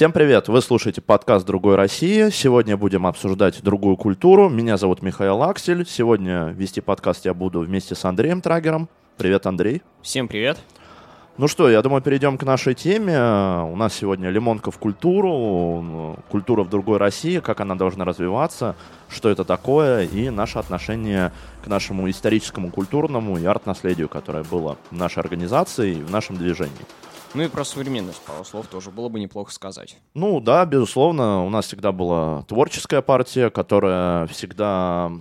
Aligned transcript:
Всем 0.00 0.12
привет! 0.12 0.48
Вы 0.48 0.62
слушаете 0.62 1.02
подкаст 1.02 1.44
«Другой 1.44 1.76
России». 1.76 2.30
Сегодня 2.30 2.78
будем 2.78 3.06
обсуждать 3.06 3.62
другую 3.62 3.98
культуру. 3.98 4.48
Меня 4.48 4.78
зовут 4.78 5.02
Михаил 5.02 5.42
Аксель. 5.42 5.86
Сегодня 5.86 6.54
вести 6.56 6.80
подкаст 6.80 7.26
я 7.26 7.34
буду 7.34 7.60
вместе 7.60 7.94
с 7.94 8.02
Андреем 8.06 8.40
Трагером. 8.40 8.88
Привет, 9.18 9.44
Андрей. 9.44 9.82
Всем 10.00 10.26
привет. 10.26 10.56
Ну 11.36 11.48
что, 11.48 11.68
я 11.68 11.82
думаю, 11.82 12.00
перейдем 12.00 12.38
к 12.38 12.44
нашей 12.44 12.72
теме. 12.72 13.14
У 13.14 13.76
нас 13.76 13.92
сегодня 13.92 14.30
лимонка 14.30 14.70
в 14.70 14.78
культуру, 14.78 16.16
культура 16.30 16.62
в 16.62 16.70
другой 16.70 16.96
России, 16.96 17.38
как 17.40 17.60
она 17.60 17.74
должна 17.74 18.06
развиваться, 18.06 18.76
что 19.10 19.28
это 19.28 19.44
такое 19.44 20.06
и 20.06 20.30
наше 20.30 20.58
отношение 20.58 21.30
к 21.62 21.66
нашему 21.66 22.08
историческому, 22.08 22.70
культурному 22.70 23.36
и 23.36 23.44
арт-наследию, 23.44 24.08
которое 24.08 24.44
было 24.44 24.78
в 24.90 24.96
нашей 24.96 25.18
организации 25.18 25.96
и 25.96 26.02
в 26.02 26.10
нашем 26.10 26.38
движении. 26.38 26.86
Ну 27.32 27.42
и 27.44 27.48
про 27.48 27.64
современность 27.64 28.20
пару 28.22 28.44
слов 28.44 28.66
тоже 28.66 28.90
было 28.90 29.08
бы 29.08 29.20
неплохо 29.20 29.52
сказать. 29.52 29.96
Ну 30.14 30.40
да, 30.40 30.66
безусловно, 30.66 31.44
у 31.44 31.50
нас 31.50 31.66
всегда 31.66 31.92
была 31.92 32.42
творческая 32.48 33.02
партия, 33.02 33.50
которая 33.50 34.26
всегда 34.26 35.12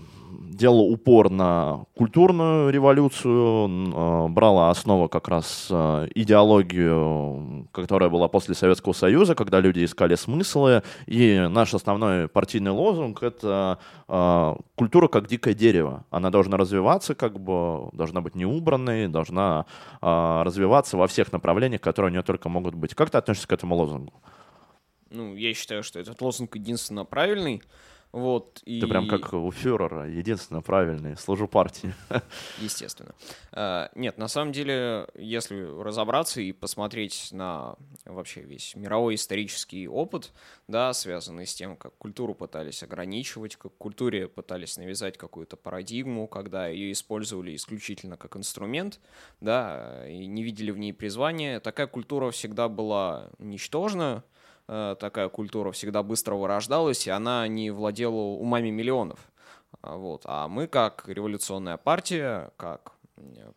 делала 0.60 0.82
упор 0.82 1.30
на 1.30 1.86
культурную 1.96 2.70
революцию, 2.70 3.94
а, 3.96 4.28
брала 4.28 4.70
основу 4.70 5.08
как 5.08 5.30
раз 5.30 5.70
а, 5.72 6.06
идеологию, 6.14 7.68
которая 7.72 8.10
была 8.10 8.28
после 8.28 8.54
Советского 8.54 8.94
Союза, 8.94 9.36
когда 9.36 9.60
люди 9.62 9.86
искали 9.86 10.16
смыслы. 10.16 10.84
И 11.08 11.48
наш 11.50 11.74
основной 11.74 12.28
партийный 12.28 12.72
лозунг— 12.72 13.24
это 13.24 13.80
а, 14.08 14.58
культура 14.76 15.08
как 15.08 15.28
дикое 15.28 15.54
дерево. 15.54 16.06
Она 16.12 16.30
должна 16.30 16.58
развиваться, 16.58 17.16
как 17.16 17.40
бы 17.40 17.90
должна 17.94 18.22
быть 18.22 18.36
неубранной, 18.36 19.08
должна 19.08 19.66
развиваться 20.02 20.98
во 20.98 21.08
всех 21.08 21.32
направлениях, 21.32 21.82
которые 21.82 22.10
у 22.10 22.14
нее 22.14 22.24
только 22.24 22.50
могут 22.50 22.76
быть. 22.76 22.94
Как 22.94 23.10
ты 23.10 23.18
относишься 23.18 23.48
к 23.48 23.54
этому 23.54 23.76
лозунгу? 23.76 24.14
Ну, 25.10 25.36
я 25.36 25.54
считаю, 25.54 25.84
что 25.84 26.00
этот 26.00 26.22
лозунг 26.22 26.56
единственно 26.56 27.06
правильный. 27.06 27.62
Вот, 28.12 28.64
и... 28.66 28.82
Ты 28.82 28.88
прям 28.88 29.08
как 29.08 29.34
у 29.34 29.52
фюрера, 29.52 30.10
единственно 30.10 30.62
правильный, 30.62 31.16
служу 31.16 31.48
партии. 31.48 31.94
Естественно. 32.60 33.14
А, 33.52 33.92
нет, 33.94 34.18
на 34.18 34.28
самом 34.28 34.52
деле, 34.52 35.08
если 35.14 35.62
разобраться 35.62 36.42
и 36.42 36.52
посмотреть 36.52 37.30
на 37.32 37.76
вообще 38.06 38.42
весь 38.42 38.76
мировой 38.76 39.14
исторический 39.14 39.88
опыт, 39.88 40.32
да, 40.68 40.92
связанный 40.94 41.46
с 41.46 41.54
тем, 41.54 41.78
как 41.78 41.96
культуру 41.98 42.34
пытались 42.34 42.82
ограничивать, 42.82 43.58
как 43.58 43.78
культуре 43.78 44.28
пытались 44.28 44.78
навязать 44.78 45.16
какую-то 45.16 45.56
парадигму, 45.56 46.28
когда 46.28 46.68
ее 46.68 46.92
использовали 46.92 47.56
исключительно 47.56 48.18
как 48.18 48.36
инструмент, 48.36 49.00
да, 49.40 50.08
и 50.10 50.26
не 50.26 50.42
видели 50.42 50.72
в 50.72 50.80
ней 50.80 50.94
призвания, 50.94 51.60
такая 51.60 51.86
культура 51.86 52.32
всегда 52.32 52.70
была 52.70 53.30
ничтожна, 53.38 54.24
такая 54.70 55.30
культура 55.30 55.72
всегда 55.72 56.04
быстро 56.04 56.36
вырождалась, 56.36 57.08
и 57.08 57.10
она 57.10 57.48
не 57.48 57.72
владела 57.72 58.16
умами 58.16 58.70
миллионов. 58.70 59.32
А, 59.82 59.96
вот. 59.96 60.22
А 60.26 60.48
мы, 60.48 60.68
как 60.68 61.08
революционная 61.08 61.78
партия, 61.78 62.52
как 62.58 62.94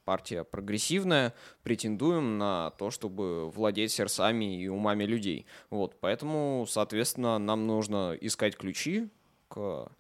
партия 0.04 0.44
прогрессивная, 0.44 1.34
претендуем 1.62 2.38
на 2.38 2.70
то, 2.78 2.90
чтобы 2.90 3.50
владеть 3.50 3.92
сердцами 3.92 4.60
и 4.60 4.68
умами 4.68 5.04
людей. 5.04 5.46
Вот. 5.70 5.96
Поэтому, 6.00 6.66
соответственно, 6.68 7.38
нам 7.38 7.66
нужно 7.66 8.16
искать 8.20 8.56
ключи 8.56 9.08
к 9.48 9.90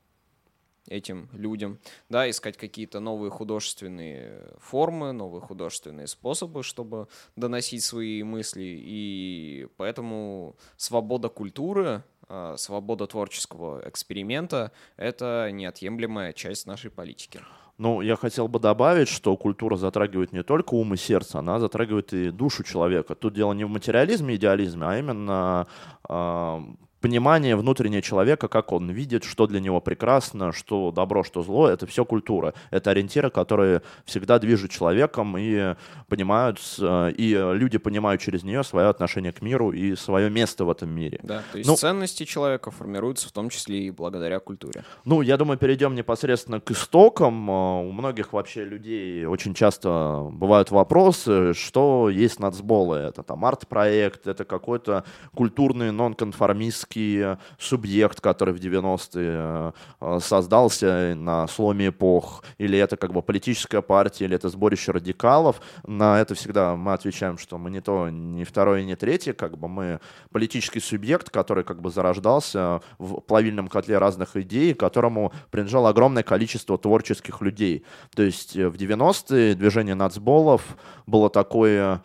этим 0.88 1.28
людям, 1.32 1.78
да, 2.08 2.28
искать 2.28 2.56
какие-то 2.56 3.00
новые 3.00 3.30
художественные 3.30 4.54
формы, 4.58 5.12
новые 5.12 5.40
художественные 5.40 6.06
способы, 6.06 6.62
чтобы 6.62 7.08
доносить 7.36 7.84
свои 7.84 8.22
мысли, 8.22 8.64
и 8.64 9.68
поэтому 9.76 10.56
свобода 10.76 11.28
культуры, 11.28 12.02
а, 12.28 12.56
свобода 12.56 13.06
творческого 13.06 13.86
эксперимента— 13.88 14.72
это 14.96 15.50
неотъемлемая 15.52 16.32
часть 16.32 16.66
нашей 16.66 16.90
политики. 16.90 17.40
Ну, 17.78 18.00
я 18.00 18.16
хотел 18.16 18.48
бы 18.48 18.58
добавить, 18.58 19.08
что 19.08 19.36
культура 19.36 19.76
затрагивает 19.76 20.32
не 20.32 20.42
только 20.42 20.74
ум 20.74 20.94
и 20.94 20.96
сердце, 20.96 21.38
она 21.38 21.58
затрагивает 21.58 22.12
и 22.12 22.30
душу 22.30 22.62
человека. 22.62 23.14
Тут 23.14 23.34
дело 23.34 23.52
не 23.54 23.64
в 23.64 23.70
материализме, 23.70 24.36
идеализме, 24.36 24.86
а 24.86 24.98
именно 24.98 25.66
э, 26.08 26.60
понимание 27.02 27.56
внутреннего 27.56 28.00
человека, 28.00 28.48
как 28.48 28.72
он 28.72 28.90
видит, 28.90 29.24
что 29.24 29.46
для 29.46 29.60
него 29.60 29.80
прекрасно, 29.80 30.52
что 30.52 30.92
добро, 30.92 31.24
что 31.24 31.42
зло, 31.42 31.68
это 31.68 31.86
все 31.86 32.04
культура. 32.04 32.54
Это 32.70 32.90
ориентиры, 32.90 33.28
которые 33.28 33.82
всегда 34.04 34.38
движут 34.38 34.70
человеком 34.70 35.36
и 35.36 35.74
понимают, 36.08 36.60
и 36.80 37.52
люди 37.54 37.78
понимают 37.78 38.22
через 38.22 38.44
нее 38.44 38.62
свое 38.62 38.88
отношение 38.88 39.32
к 39.32 39.42
миру 39.42 39.72
и 39.72 39.96
свое 39.96 40.30
место 40.30 40.64
в 40.64 40.70
этом 40.70 40.90
мире. 40.90 41.18
Да, 41.22 41.42
то 41.50 41.58
есть 41.58 41.68
ну, 41.68 41.76
ценности 41.76 42.24
человека 42.24 42.70
формируются 42.70 43.28
в 43.28 43.32
том 43.32 43.50
числе 43.50 43.80
и 43.80 43.90
благодаря 43.90 44.38
культуре. 44.38 44.84
Ну, 45.04 45.22
я 45.22 45.36
думаю, 45.36 45.58
перейдем 45.58 45.94
непосредственно 45.94 46.60
к 46.60 46.70
истокам. 46.70 47.50
У 47.50 47.90
многих 47.92 48.32
вообще 48.32 48.64
людей 48.64 49.26
очень 49.26 49.54
часто 49.54 50.28
бывают 50.30 50.70
вопросы, 50.70 51.52
что 51.54 52.08
есть 52.08 52.38
нацболы. 52.38 52.98
Это 52.98 53.24
там 53.24 53.44
арт-проект, 53.44 54.28
это 54.28 54.44
какой-то 54.44 55.04
культурный 55.34 55.90
нонконформистский 55.90 56.91
политический 56.92 57.36
субъект, 57.58 58.20
который 58.20 58.54
в 58.54 58.58
90-е 58.58 59.72
э, 60.00 60.18
создался 60.20 61.14
на 61.16 61.46
сломе 61.48 61.88
эпох, 61.88 62.44
или 62.58 62.78
это 62.78 62.96
как 62.96 63.12
бы 63.12 63.22
политическая 63.22 63.82
партия, 63.82 64.26
или 64.26 64.36
это 64.36 64.48
сборище 64.48 64.92
радикалов. 64.92 65.60
На 65.86 66.20
это 66.20 66.34
всегда 66.34 66.76
мы 66.76 66.92
отвечаем, 66.92 67.38
что 67.38 67.58
мы 67.58 67.70
не 67.70 67.80
то, 67.80 68.08
не 68.10 68.44
второе, 68.44 68.84
не 68.84 68.96
третье, 68.96 69.32
как 69.32 69.58
бы 69.58 69.68
мы 69.68 70.00
политический 70.32 70.80
субъект, 70.80 71.30
который 71.30 71.64
как 71.64 71.80
бы 71.80 71.90
зарождался 71.90 72.80
в 72.98 73.20
плавильном 73.20 73.68
котле 73.68 73.98
разных 73.98 74.36
идей, 74.36 74.74
которому 74.74 75.32
принадлежало 75.50 75.88
огромное 75.88 76.22
количество 76.22 76.78
творческих 76.78 77.40
людей. 77.40 77.84
То 78.14 78.22
есть 78.22 78.56
э, 78.56 78.68
в 78.68 78.74
90-е 78.74 79.54
движение 79.54 79.94
нацболов 79.94 80.62
было 81.06 81.30
такое 81.30 82.02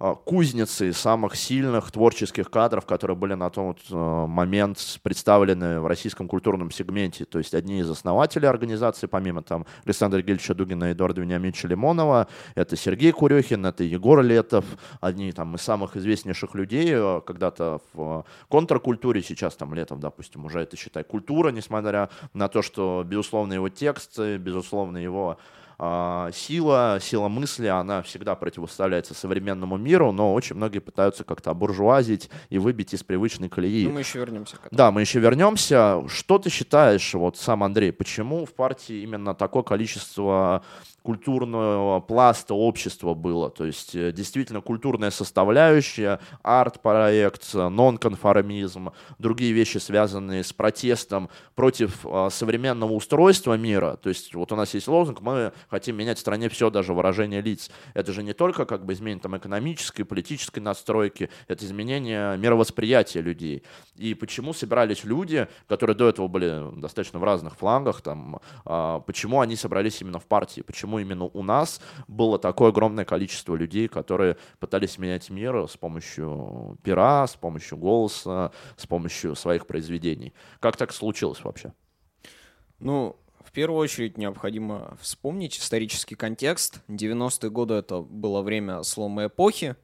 кузницы 0.00 0.94
самых 0.94 1.36
сильных 1.36 1.90
творческих 1.92 2.50
кадров, 2.50 2.86
которые 2.86 3.16
были 3.16 3.34
на 3.34 3.50
тот 3.50 3.78
э, 3.90 3.94
момент 3.94 4.78
представлены 5.02 5.78
в 5.80 5.86
российском 5.86 6.26
культурном 6.26 6.70
сегменте. 6.70 7.26
То 7.26 7.36
есть 7.36 7.54
одни 7.54 7.80
из 7.80 7.90
основателей 7.90 8.48
организации, 8.48 9.06
помимо 9.06 9.42
там 9.42 9.66
Александра 9.84 10.22
Гельевича 10.22 10.54
Дугина 10.54 10.84
и 10.84 10.92
Эдуарда 10.92 11.20
Вениаминовича 11.20 11.68
Лимонова, 11.68 12.28
это 12.54 12.76
Сергей 12.76 13.12
Курехин, 13.12 13.66
это 13.66 13.84
Егор 13.84 14.22
Летов, 14.22 14.64
одни 15.02 15.32
там 15.32 15.56
из 15.56 15.60
самых 15.60 15.96
известнейших 15.96 16.54
людей 16.54 16.88
э, 16.92 17.20
когда-то 17.26 17.80
в 17.92 18.24
контркультуре, 18.48 19.22
сейчас 19.22 19.54
там 19.54 19.74
Летов, 19.74 20.00
допустим, 20.00 20.46
уже 20.46 20.60
это, 20.60 20.78
считай, 20.78 21.04
культура, 21.04 21.50
несмотря 21.50 22.08
на 22.32 22.48
то, 22.48 22.62
что, 22.62 23.04
безусловно, 23.06 23.52
его 23.52 23.68
тексты, 23.68 24.38
безусловно, 24.38 24.96
его 24.96 25.30
а, 25.30 25.59
сила, 26.34 26.98
сила 27.00 27.28
мысли, 27.28 27.66
она 27.66 28.02
всегда 28.02 28.34
противоставляется 28.34 29.14
современному 29.14 29.76
миру, 29.76 30.12
но 30.12 30.34
очень 30.34 30.56
многие 30.56 30.80
пытаются 30.80 31.24
как-то 31.24 31.50
обуржуазить 31.50 32.30
и 32.50 32.58
выбить 32.58 32.92
из 32.92 33.02
привычной 33.02 33.48
колеи. 33.48 33.86
Ну, 33.86 33.92
мы 33.92 34.00
еще 34.00 34.18
вернемся 34.18 34.56
к 34.56 34.66
этому. 34.66 34.76
Да, 34.76 34.90
мы 34.90 35.00
еще 35.00 35.20
вернемся. 35.20 36.02
Что 36.08 36.38
ты 36.38 36.50
считаешь, 36.50 37.14
вот 37.14 37.36
сам 37.36 37.62
Андрей, 37.64 37.92
почему 37.92 38.44
в 38.44 38.52
партии 38.52 39.02
именно 39.02 39.34
такое 39.34 39.62
количество 39.62 40.62
культурного 41.02 42.00
пласта 42.00 42.54
общества 42.54 43.14
было. 43.14 43.50
То 43.50 43.64
есть 43.64 43.94
э, 43.94 44.12
действительно 44.12 44.60
культурная 44.60 45.10
составляющая, 45.10 46.20
арт-проект, 46.42 47.54
нонконформизм, 47.54 48.90
другие 49.18 49.52
вещи, 49.52 49.78
связанные 49.78 50.44
с 50.44 50.52
протестом 50.52 51.30
против 51.54 52.04
э, 52.04 52.28
современного 52.30 52.92
устройства 52.92 53.56
мира. 53.56 53.96
То 54.02 54.08
есть 54.08 54.34
вот 54.34 54.52
у 54.52 54.56
нас 54.56 54.74
есть 54.74 54.88
лозунг, 54.88 55.20
мы 55.20 55.52
хотим 55.68 55.96
менять 55.96 56.18
в 56.18 56.20
стране 56.20 56.48
все, 56.48 56.70
даже 56.70 56.92
выражение 56.94 57.40
лиц. 57.40 57.70
Это 57.94 58.12
же 58.12 58.22
не 58.22 58.32
только 58.32 58.64
как 58.66 58.84
бы 58.84 58.92
изменение 58.92 59.22
там, 59.22 59.36
экономической, 59.36 60.04
политической 60.04 60.60
настройки, 60.60 61.30
это 61.48 61.64
изменение 61.64 62.36
мировосприятия 62.36 63.20
людей. 63.20 63.62
И 63.96 64.14
почему 64.14 64.52
собирались 64.52 65.04
люди, 65.04 65.48
которые 65.68 65.96
до 65.96 66.08
этого 66.08 66.28
были 66.28 66.80
достаточно 66.80 67.18
в 67.18 67.24
разных 67.24 67.56
флангах, 67.56 68.00
там, 68.00 68.40
а, 68.64 69.00
почему 69.00 69.40
они 69.40 69.56
собрались 69.56 70.00
именно 70.00 70.18
в 70.18 70.26
партии, 70.26 70.60
почему 70.60 70.89
почему 70.90 70.98
именно 70.98 71.24
у 71.32 71.42
нас 71.42 71.80
было 72.08 72.38
такое 72.38 72.70
огромное 72.70 73.04
количество 73.04 73.54
людей, 73.54 73.88
которые 73.88 74.36
пытались 74.58 74.98
менять 74.98 75.30
мир 75.30 75.68
с 75.68 75.76
помощью 75.76 76.78
пера, 76.82 77.26
с 77.26 77.36
помощью 77.36 77.78
голоса, 77.78 78.50
с 78.76 78.86
помощью 78.86 79.36
своих 79.36 79.66
произведений. 79.66 80.32
Как 80.58 80.76
так 80.76 80.92
случилось 80.92 81.44
вообще? 81.44 81.72
Ну, 82.80 83.16
в 83.44 83.52
первую 83.52 83.78
очередь 83.78 84.18
необходимо 84.18 84.96
вспомнить 85.00 85.58
исторический 85.58 86.16
контекст. 86.16 86.82
90-е 86.88 87.50
годы 87.50 87.74
это 87.74 88.00
было 88.00 88.42
время 88.42 88.82
слома 88.82 89.26
эпохи, 89.26 89.76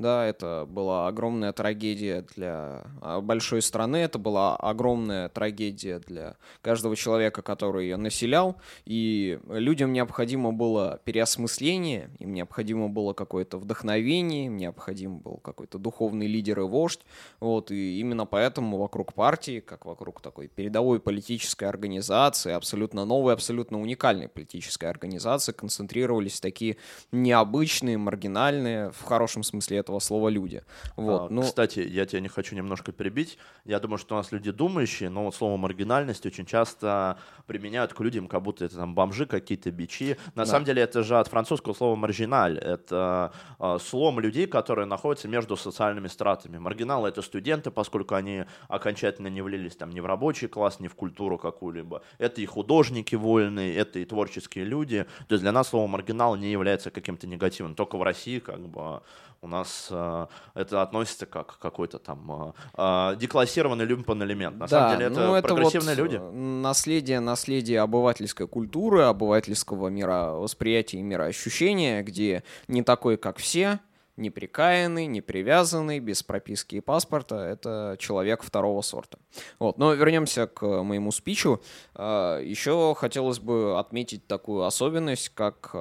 да, 0.00 0.26
это 0.26 0.66
была 0.68 1.08
огромная 1.08 1.52
трагедия 1.52 2.24
для 2.34 2.84
а, 3.00 3.20
большой 3.20 3.62
страны, 3.62 3.98
это 3.98 4.18
была 4.18 4.56
огромная 4.56 5.28
трагедия 5.28 5.98
для 5.98 6.36
каждого 6.62 6.96
человека, 6.96 7.42
который 7.42 7.84
ее 7.84 7.96
населял, 7.96 8.56
и 8.86 9.38
людям 9.48 9.92
необходимо 9.92 10.52
было 10.52 11.00
переосмысление, 11.04 12.10
им 12.18 12.32
необходимо 12.32 12.88
было 12.88 13.12
какое-то 13.12 13.58
вдохновение, 13.58 14.46
им 14.46 14.56
необходим 14.56 15.18
был 15.18 15.36
какой-то 15.36 15.78
духовный 15.78 16.26
лидер 16.26 16.60
и 16.60 16.64
вождь, 16.64 17.00
вот, 17.38 17.70
и 17.70 18.00
именно 18.00 18.26
поэтому 18.26 18.78
вокруг 18.78 19.12
партии, 19.12 19.60
как 19.60 19.84
вокруг 19.84 20.20
такой 20.20 20.48
передовой 20.48 21.00
политической 21.00 21.64
организации, 21.64 22.52
абсолютно 22.52 23.04
новой, 23.04 23.34
абсолютно 23.34 23.80
уникальной 23.80 24.28
политической 24.28 24.86
организации, 24.86 25.52
концентрировались 25.52 26.40
такие 26.40 26.78
необычные, 27.12 27.98
маргинальные, 27.98 28.90
в 28.92 29.02
хорошем 29.02 29.42
смысле 29.42 29.59
этого 29.68 29.98
слова, 29.98 30.28
люди. 30.28 30.62
Вот, 30.96 31.22
а, 31.22 31.28
ну... 31.30 31.42
Кстати, 31.42 31.80
я 31.80 32.06
тебя 32.06 32.20
не 32.20 32.28
хочу 32.28 32.54
немножко 32.54 32.92
перебить. 32.92 33.38
Я 33.64 33.80
думаю, 33.80 33.98
что 33.98 34.14
у 34.14 34.18
нас 34.18 34.32
люди 34.32 34.50
думающие, 34.50 35.10
но 35.10 35.24
вот 35.24 35.34
слово 35.34 35.56
маргинальность 35.56 36.26
очень 36.26 36.46
часто 36.46 37.18
применяют 37.46 37.92
к 37.92 38.00
людям, 38.00 38.28
как 38.28 38.42
будто 38.42 38.64
это 38.64 38.76
там 38.76 38.94
бомжи 38.94 39.26
какие-то, 39.26 39.70
бичи. 39.70 40.16
На 40.34 40.44
да. 40.44 40.46
самом 40.46 40.64
деле 40.64 40.82
это 40.82 41.02
же 41.02 41.18
от 41.18 41.28
французского 41.28 41.74
слова 41.74 41.96
маржиналь. 41.96 42.58
Это 42.58 43.32
э, 43.58 43.78
слом 43.80 44.20
людей, 44.20 44.46
которые 44.46 44.86
находятся 44.86 45.28
между 45.28 45.56
социальными 45.56 46.08
стратами. 46.08 46.58
Маргиналы— 46.58 47.08
это 47.10 47.22
студенты, 47.22 47.70
поскольку 47.70 48.14
они 48.14 48.44
окончательно 48.68 49.28
не 49.28 49.42
влились 49.42 49.76
там 49.76 49.90
ни 49.90 50.00
в 50.00 50.06
рабочий 50.06 50.48
класс, 50.48 50.80
ни 50.80 50.88
в 50.88 50.94
культуру 50.94 51.38
какую-либо. 51.38 52.02
Это 52.18 52.40
и 52.40 52.46
художники 52.46 53.14
вольные, 53.14 53.74
это 53.74 53.98
и 53.98 54.04
творческие 54.04 54.64
люди. 54.64 55.06
То 55.28 55.34
есть 55.34 55.42
для 55.42 55.52
нас 55.52 55.68
слово 55.68 55.86
маргинал 55.86 56.36
не 56.36 56.50
является 56.50 56.90
каким-то 56.90 57.26
негативным. 57.26 57.74
Только 57.74 57.96
в 57.96 58.02
России 58.02 58.38
как 58.38 58.60
бы 58.68 59.02
у 59.42 59.46
нас 59.50 59.88
э, 59.90 60.26
это 60.54 60.82
относится 60.82 61.26
как 61.26 61.58
какой-то 61.58 61.98
там 61.98 62.54
э, 62.76 63.16
деклассированный 63.16 63.84
люмпен 63.84 64.22
элемент. 64.22 64.56
На 64.56 64.66
да, 64.66 64.68
самом 64.68 64.98
деле 64.98 65.10
это, 65.10 65.20
ну, 65.20 65.34
это 65.34 65.48
прогрессивные 65.48 65.96
вот 65.96 66.02
люди. 66.02 66.16
Наследие, 66.16 67.20
наследие 67.20 67.80
обывательской 67.80 68.48
культуры, 68.48 69.02
обывательского 69.02 69.88
мира 69.88 70.30
восприятия 70.32 70.98
и 70.98 71.02
мироощущения, 71.02 72.02
где 72.02 72.42
не 72.68 72.82
такой, 72.82 73.16
как 73.16 73.38
все, 73.38 73.80
неприкаянный, 74.16 75.06
не 75.06 75.20
привязанный, 75.20 75.98
без 75.98 76.22
прописки 76.22 76.76
и 76.76 76.80
паспорта. 76.80 77.36
Это 77.36 77.96
человек 77.98 78.42
второго 78.42 78.82
сорта. 78.82 79.18
Вот. 79.58 79.78
Но 79.78 79.92
вернемся 79.94 80.46
к 80.46 80.64
моему 80.82 81.10
спичу. 81.10 81.60
Э, 81.94 82.40
Еще 82.44 82.94
хотелось 82.96 83.40
бы 83.40 83.78
отметить 83.78 84.26
такую 84.26 84.64
особенность, 84.64 85.30
как 85.30 85.74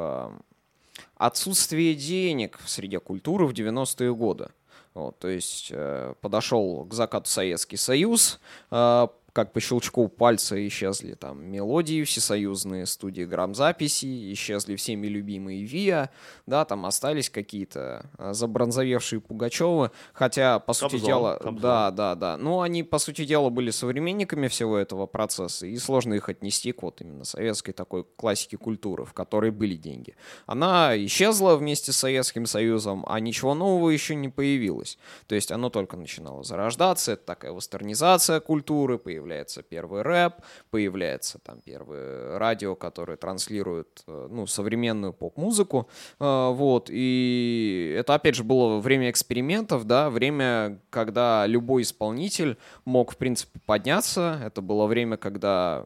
отсутствие 1.19 1.93
денег 1.93 2.57
в 2.63 2.69
среде 2.69 2.99
культуры 2.99 3.45
в 3.45 3.51
90-е 3.51 4.15
годы. 4.15 4.47
Вот, 4.95 5.19
то 5.19 5.27
есть 5.27 5.67
э, 5.69 6.15
подошел 6.21 6.85
к 6.85 6.93
закату 6.93 7.29
Советский 7.29 7.77
Союз, 7.77 8.39
э, 8.71 9.07
как 9.33 9.53
по 9.53 9.59
щелчку 9.59 10.07
пальца 10.07 10.67
исчезли 10.67 11.13
там 11.13 11.43
мелодии 11.45 12.03
всесоюзные, 12.03 12.85
студии 12.85 13.23
грамзаписи, 13.23 14.33
исчезли 14.33 14.75
всеми 14.75 15.07
любимые 15.07 15.63
ВИА, 15.63 16.09
да, 16.45 16.65
там 16.65 16.85
остались 16.85 17.29
какие-то 17.29 18.09
а, 18.17 18.33
забронзовевшие 18.33 19.21
Пугачевы, 19.21 19.91
хотя, 20.13 20.59
по 20.59 20.73
сути 20.73 20.99
дела, 20.99 21.35
Кобзон. 21.35 21.61
да, 21.61 21.91
да, 21.91 22.15
да, 22.15 22.37
но 22.37 22.61
они, 22.61 22.83
по 22.83 22.97
сути 22.97 23.25
дела, 23.25 23.49
были 23.49 23.71
современниками 23.71 24.47
всего 24.47 24.77
этого 24.77 25.05
процесса, 25.05 25.67
и 25.67 25.77
сложно 25.77 26.15
их 26.15 26.29
отнести 26.29 26.71
к 26.71 26.81
вот 26.83 27.01
именно 27.01 27.23
советской 27.23 27.73
такой 27.73 28.05
классике 28.15 28.57
культуры, 28.57 29.05
в 29.05 29.13
которой 29.13 29.51
были 29.51 29.75
деньги. 29.75 30.15
Она 30.45 30.93
исчезла 31.05 31.55
вместе 31.55 31.91
с 31.91 31.97
Советским 31.97 32.45
Союзом, 32.45 33.05
а 33.07 33.19
ничего 33.19 33.53
нового 33.53 33.89
еще 33.89 34.15
не 34.15 34.29
появилось. 34.29 34.97
То 35.27 35.35
есть 35.35 35.51
оно 35.51 35.69
только 35.69 35.97
начинало 35.97 36.43
зарождаться, 36.43 37.13
это 37.13 37.25
такая 37.25 37.53
вестернизация 37.53 38.39
культуры, 38.39 38.97
появилась 38.97 39.19
появляется 39.29 39.61
первый 39.61 40.01
рэп, 40.01 40.33
появляется 40.71 41.39
там 41.39 41.61
первое 41.61 42.39
радио, 42.39 42.75
которое 42.75 43.15
транслирует 43.15 44.03
э, 44.07 44.27
ну, 44.31 44.47
современную 44.47 45.13
поп-музыку, 45.13 45.87
э, 46.19 46.49
вот, 46.51 46.89
и 46.91 47.95
это, 47.95 48.15
опять 48.15 48.35
же, 48.35 48.43
было 48.43 48.79
время 48.79 49.11
экспериментов, 49.11 49.85
да, 49.85 50.09
время, 50.09 50.79
когда 50.89 51.45
любой 51.45 51.83
исполнитель 51.83 52.57
мог, 52.85 53.11
в 53.11 53.17
принципе, 53.17 53.59
подняться, 53.65 54.41
это 54.43 54.61
было 54.61 54.87
время, 54.87 55.17
когда 55.17 55.85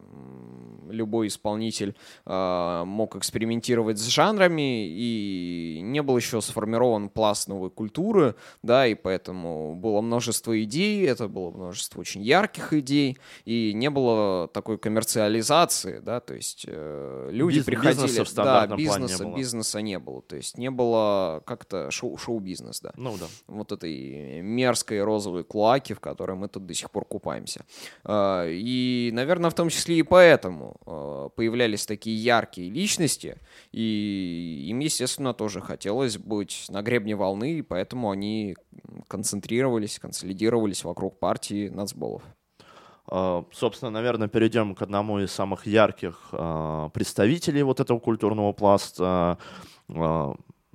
любой 0.89 1.27
исполнитель 1.27 1.95
э, 2.25 2.83
мог 2.85 3.15
экспериментировать 3.15 4.00
с 4.00 4.06
жанрами, 4.06 4.88
и 4.88 5.80
не 5.81 6.01
был 6.01 6.18
еще 6.18 6.41
сформирован 6.41 7.09
пласт 7.09 7.47
новой 7.47 7.69
культуры, 7.69 8.35
да, 8.62 8.88
и 8.88 8.95
поэтому 8.95 9.75
было 9.75 10.01
множество 10.01 10.62
идей, 10.63 11.06
это 11.06 11.27
было 11.27 11.51
множество 11.51 12.01
очень 12.01 12.21
ярких 12.21 12.74
идей, 12.74 13.18
и 13.45 13.71
не 13.74 13.89
было 13.89 14.47
такой 14.47 14.77
коммерциализации, 14.77 16.00
да, 16.00 16.19
то 16.19 16.33
есть 16.33 16.65
э, 16.68 17.30
люди 17.31 17.57
Биз, 17.57 17.65
приходили... 17.65 18.03
Бизнеса 18.03 18.24
в 18.25 18.35
да, 18.35 18.68
бизнеса, 18.68 19.25
не 19.25 19.35
бизнеса 19.35 19.81
не 19.81 20.00
было, 20.00 20.21
то 20.21 20.35
есть 20.35 20.57
не 20.57 20.71
было 20.71 21.44
как-то 21.45 21.91
шоу, 21.91 22.18
шоу-бизнес, 22.18 22.81
да. 22.81 22.91
Ну 22.95 23.18
да. 23.18 23.25
Вот 23.47 23.71
этой 23.71 24.41
мерзкой 24.41 25.03
розовой 25.03 25.44
клоаки, 25.44 25.94
в 25.94 26.00
которой 26.00 26.35
мы 26.35 26.47
тут 26.47 26.65
до 26.65 26.74
сих 26.74 26.91
пор 26.91 27.06
купаемся. 27.06 27.65
Э, 28.03 28.47
и, 28.50 29.12
наверное, 29.13 29.50
в 29.50 29.53
том 29.53 29.69
числе 29.69 29.97
и 29.97 30.03
поэтому 30.03 30.72
Э, 30.85 31.29
появлялись 31.35 31.85
такие 31.85 32.17
яркие 32.17 32.69
личности, 32.69 33.37
и 33.71 34.65
им, 34.67 34.79
естественно, 34.79 35.33
тоже 35.33 35.61
хотелось 35.61 36.17
быть 36.17 36.65
на 36.69 36.81
гребне 36.81 37.15
волны, 37.15 37.59
и 37.59 37.61
поэтому 37.61 38.11
они 38.11 38.55
концентрировались, 39.07 39.99
консолидировались 39.99 40.83
вокруг 40.83 41.19
партии 41.19 41.69
нацболов. 41.69 42.23
Uh, 43.05 43.45
собственно, 43.51 43.91
наверное, 43.91 44.29
перейдем 44.29 44.75
к 44.75 44.81
одному 44.81 45.19
из 45.19 45.29
самых 45.29 45.67
ярких 45.67 46.29
uh, 46.31 46.89
представителей 46.91 47.61
вот 47.63 47.81
этого 47.81 47.99
культурного 47.99 48.53
пласта. 48.53 49.37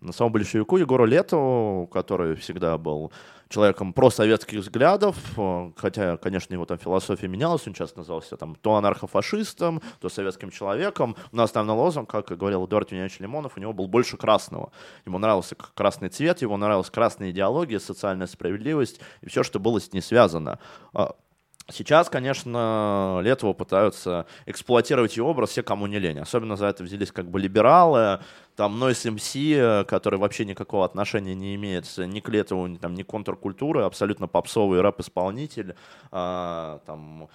На 0.00 0.12
самом 0.12 0.32
большевику 0.32 0.76
Егору 0.76 1.04
Летову, 1.04 1.88
который 1.88 2.36
всегда 2.36 2.78
был 2.78 3.12
человеком 3.48 3.92
просоветских 3.92 4.60
взглядов, 4.60 5.16
э, 5.36 5.72
хотя, 5.76 6.16
конечно, 6.18 6.54
его 6.54 6.66
там 6.66 6.78
философия 6.78 7.26
менялась, 7.26 7.66
он 7.66 7.72
часто 7.72 7.98
назывался 7.98 8.36
там 8.36 8.54
то 8.54 8.76
анархофашистом, 8.76 9.82
то 10.00 10.08
советским 10.08 10.50
человеком, 10.50 11.16
но 11.32 11.42
основной 11.42 11.76
лозунг, 11.76 12.10
как 12.10 12.28
говорил 12.28 12.66
Эдуард 12.66 12.92
Вениамович 12.92 13.20
Лимонов, 13.20 13.56
у 13.56 13.60
него 13.60 13.72
был 13.72 13.88
больше 13.88 14.16
красного. 14.16 14.70
Ему 15.04 15.18
нравился 15.18 15.56
красный 15.56 16.10
цвет, 16.10 16.42
ему 16.42 16.56
нравилась 16.56 16.90
красная 16.90 17.30
идеология, 17.30 17.78
социальная 17.78 18.26
справедливость 18.26 19.00
и 19.22 19.28
все, 19.28 19.42
что 19.42 19.58
было 19.58 19.80
с 19.80 19.92
ней 19.92 20.02
связано. 20.02 20.58
А 20.92 21.16
Сейчас, 21.70 22.08
конечно, 22.08 23.20
Летово 23.22 23.52
пытаются 23.52 24.24
эксплуатировать 24.46 25.19
его 25.19 25.28
образ 25.28 25.50
все, 25.50 25.62
кому 25.62 25.86
не 25.86 25.98
лень. 25.98 26.19
Особенно 26.19 26.56
за 26.56 26.67
это 26.67 26.82
взялись 26.82 27.12
как 27.12 27.31
бы 27.31 27.38
либералы, 27.38 28.20
там 28.58 28.82
Noise 28.82 29.15
MC, 29.15 29.84
который 29.84 30.19
вообще 30.19 30.44
никакого 30.44 30.84
отношения 30.84 31.36
не 31.36 31.55
имеет 31.55 31.86
ни 31.96 32.19
к 32.19 32.29
Летову, 32.29 32.67
ни, 32.67 32.77
там, 32.77 32.94
ни 32.94 33.05
к 33.05 33.06
контркультуре, 33.06 33.84
абсолютно 33.84 34.27
попсовый 34.27 34.81
рэп-исполнитель, 34.81 35.77
а, 36.10 36.81
там, 36.84 37.29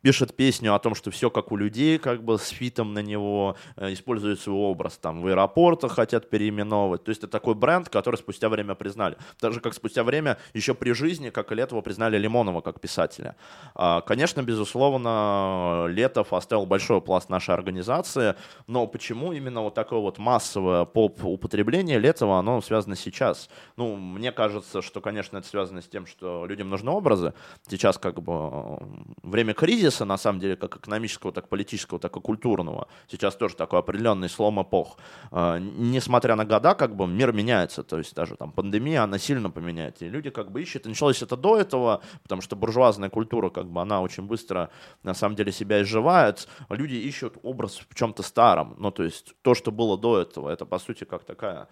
пишет 0.00 0.34
песню 0.34 0.74
о 0.74 0.78
том, 0.78 0.94
что 0.94 1.10
все 1.10 1.28
как 1.28 1.52
у 1.52 1.56
людей, 1.56 1.98
как 1.98 2.22
бы 2.22 2.38
с 2.38 2.48
фитом 2.48 2.94
на 2.94 3.00
него, 3.00 3.56
э, 3.76 3.92
использует 3.92 4.40
свой 4.40 4.56
образ, 4.56 4.96
там, 4.96 5.20
в 5.20 5.26
аэропортах 5.26 5.92
хотят 5.92 6.30
переименовывать. 6.30 7.04
То 7.04 7.10
есть 7.10 7.22
это 7.22 7.32
такой 7.32 7.54
бренд, 7.54 7.90
который 7.90 8.16
спустя 8.16 8.48
время 8.48 8.74
признали. 8.74 9.18
Так 9.38 9.52
же, 9.52 9.60
как 9.60 9.74
спустя 9.74 10.02
время, 10.02 10.38
еще 10.54 10.72
при 10.72 10.92
жизни, 10.92 11.28
как 11.28 11.52
и 11.52 11.54
Летова, 11.54 11.82
признали 11.82 12.16
Лимонова 12.16 12.62
как 12.62 12.80
писателя. 12.80 13.36
А, 13.74 14.00
конечно, 14.00 14.42
безусловно, 14.42 15.86
Летов 15.88 16.32
оставил 16.32 16.64
большой 16.64 17.02
пласт 17.02 17.28
нашей 17.28 17.54
организации, 17.54 18.34
но 18.66 18.86
почему 18.86 19.34
именно 19.34 19.60
вот 19.60 19.74
такой 19.74 19.98
вот 20.00 20.16
масс 20.16 20.37
массовое 20.38 20.84
поп-употребление 20.84 21.98
Летова, 21.98 22.38
оно 22.38 22.60
связано 22.60 22.94
сейчас. 22.94 23.50
Ну, 23.76 23.96
мне 23.96 24.30
кажется, 24.30 24.82
что, 24.82 25.00
конечно, 25.00 25.38
это 25.38 25.48
связано 25.48 25.82
с 25.82 25.88
тем, 25.88 26.06
что 26.06 26.46
людям 26.46 26.70
нужны 26.70 26.92
образы. 26.92 27.34
Сейчас 27.68 27.98
как 27.98 28.22
бы 28.22 28.32
э, 28.32 28.78
время 29.24 29.52
кризиса, 29.52 30.04
на 30.04 30.16
самом 30.16 30.38
деле, 30.38 30.54
как 30.54 30.76
экономического, 30.76 31.32
так 31.32 31.48
политического, 31.48 31.98
так 31.98 32.16
и 32.16 32.20
культурного. 32.20 32.86
Сейчас 33.10 33.34
тоже 33.34 33.56
такой 33.56 33.80
определенный 33.80 34.28
слом 34.28 34.62
эпох. 34.62 34.98
Э, 35.32 35.58
несмотря 35.58 36.36
на 36.36 36.44
года, 36.44 36.74
как 36.76 36.94
бы 36.94 37.08
мир 37.08 37.32
меняется. 37.32 37.82
То 37.82 37.98
есть 37.98 38.14
даже 38.14 38.36
там 38.36 38.52
пандемия, 38.52 39.02
она 39.02 39.18
сильно 39.18 39.50
поменяется. 39.50 40.04
И 40.04 40.08
люди 40.08 40.30
как 40.30 40.52
бы 40.52 40.62
ищут. 40.62 40.86
Началось 40.86 41.20
это 41.20 41.36
до 41.36 41.56
этого, 41.56 42.00
потому 42.22 42.42
что 42.42 42.54
буржуазная 42.54 43.10
культура, 43.10 43.50
как 43.50 43.66
бы, 43.66 43.80
она 43.80 44.00
очень 44.02 44.22
быстро, 44.22 44.70
на 45.02 45.14
самом 45.14 45.34
деле, 45.34 45.50
себя 45.50 45.82
изживает. 45.82 46.46
Люди 46.70 46.94
ищут 46.94 47.38
образ 47.42 47.80
в 47.90 47.94
чем-то 47.96 48.22
старом. 48.22 48.76
Ну, 48.78 48.92
то 48.92 49.02
есть 49.02 49.34
то, 49.42 49.54
что 49.54 49.72
было 49.72 49.98
до 49.98 50.20
этого 50.20 50.27
этого. 50.28 50.50
Это, 50.50 50.66
по 50.66 50.78
сути, 50.78 51.04
как 51.04 51.24
такая 51.24 51.68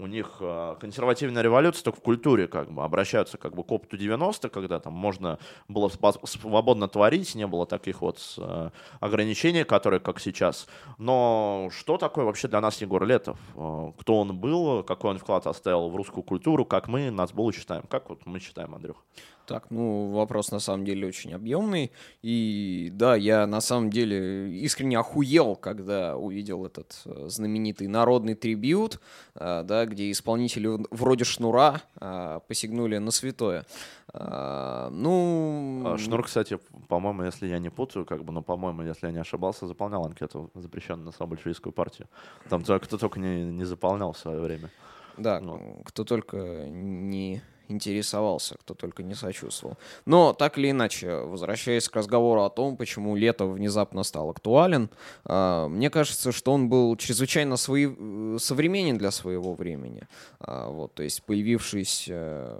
у 0.00 0.06
них 0.06 0.36
э, 0.40 0.76
консервативная 0.80 1.42
революция 1.42 1.84
только 1.84 1.98
в 1.98 2.02
культуре 2.02 2.48
как 2.48 2.70
бы 2.70 2.82
обращаются 2.82 3.38
как 3.38 3.54
бы 3.54 3.62
к 3.62 3.70
опыту 3.70 3.96
90 3.96 4.48
когда 4.48 4.80
там 4.80 4.92
можно 4.92 5.38
было 5.68 5.90
свободно 6.24 6.88
творить, 6.88 7.34
не 7.34 7.46
было 7.46 7.66
таких 7.66 8.00
вот 8.00 8.18
э, 8.38 8.70
ограничений, 9.00 9.64
которые 9.64 10.00
как 10.00 10.20
сейчас. 10.20 10.66
Но 10.98 11.68
что 11.72 11.98
такое 11.98 12.24
вообще 12.24 12.48
для 12.48 12.60
нас 12.60 12.80
Егор 12.80 13.04
Летов? 13.04 13.38
Э, 13.54 13.92
кто 13.98 14.18
он 14.20 14.36
был, 14.36 14.82
какой 14.82 15.10
он 15.10 15.18
вклад 15.18 15.46
оставил 15.46 15.88
в 15.90 15.96
русскую 15.96 16.24
культуру, 16.24 16.64
как 16.64 16.88
мы 16.88 17.10
Нацболу 17.10 17.52
читаем? 17.52 17.84
Как 17.88 18.08
вот 18.08 18.26
мы 18.26 18.40
читаем, 18.40 18.74
Андрюх? 18.74 19.04
Так, 19.50 19.68
ну, 19.70 20.12
вопрос 20.12 20.52
на 20.52 20.60
самом 20.60 20.84
деле 20.84 21.08
очень 21.08 21.32
объемный. 21.32 21.90
И 22.22 22.88
да, 22.92 23.16
я 23.16 23.48
на 23.48 23.60
самом 23.60 23.90
деле 23.90 24.48
искренне 24.48 24.96
охуел, 24.96 25.56
когда 25.56 26.16
увидел 26.16 26.64
этот 26.64 27.02
э, 27.04 27.26
знаменитый 27.26 27.88
народный 27.88 28.36
трибют, 28.36 29.00
э, 29.34 29.64
да, 29.64 29.86
где 29.86 30.12
исполнители 30.12 30.68
вроде 30.92 31.24
Шнура 31.24 31.80
э, 32.00 32.38
посягнули 32.46 32.98
на 32.98 33.10
святое. 33.10 33.66
Ну... 34.14 35.82
А, 35.84 35.96
Шнур, 35.98 36.22
кстати, 36.22 36.60
по-моему, 36.86 37.24
если 37.24 37.48
я 37.48 37.58
не 37.58 37.70
путаю, 37.70 38.06
как 38.06 38.22
бы, 38.22 38.32
но, 38.32 38.42
по-моему, 38.42 38.82
если 38.82 39.06
я 39.06 39.12
не 39.12 39.20
ошибался, 39.20 39.66
заполнял 39.66 40.04
анкету 40.04 40.52
запрещенную 40.54 41.06
на 41.06 41.12
самую 41.12 41.30
большевистскую 41.30 41.72
партию. 41.72 42.06
Там 42.48 42.62
кто 42.62 42.98
только 42.98 43.18
не, 43.18 43.46
не 43.46 43.64
заполнял 43.64 44.12
в 44.12 44.18
свое 44.18 44.40
время. 44.40 44.70
Да, 45.16 45.40
вот. 45.40 45.60
кто 45.84 46.04
только 46.04 46.68
не 46.68 47.42
интересовался, 47.70 48.56
кто 48.58 48.74
только 48.74 49.02
не 49.02 49.14
сочувствовал. 49.14 49.76
Но 50.04 50.32
так 50.32 50.58
или 50.58 50.70
иначе, 50.70 51.20
возвращаясь 51.20 51.88
к 51.88 51.96
разговору 51.96 52.42
о 52.42 52.50
том, 52.50 52.76
почему 52.76 53.16
лето 53.16 53.46
внезапно 53.46 54.02
стал 54.02 54.30
актуален, 54.30 54.90
а, 55.24 55.68
мне 55.68 55.90
кажется, 55.90 56.32
что 56.32 56.52
он 56.52 56.68
был 56.68 56.96
чрезвычайно 56.96 57.56
свои... 57.56 57.88
Э, 57.88 58.36
современен 58.38 58.98
для 58.98 59.10
своего 59.10 59.54
времени. 59.54 60.06
А, 60.40 60.68
вот, 60.70 60.94
то 60.94 61.02
есть 61.02 61.22
появившись 61.22 62.06
э, 62.08 62.58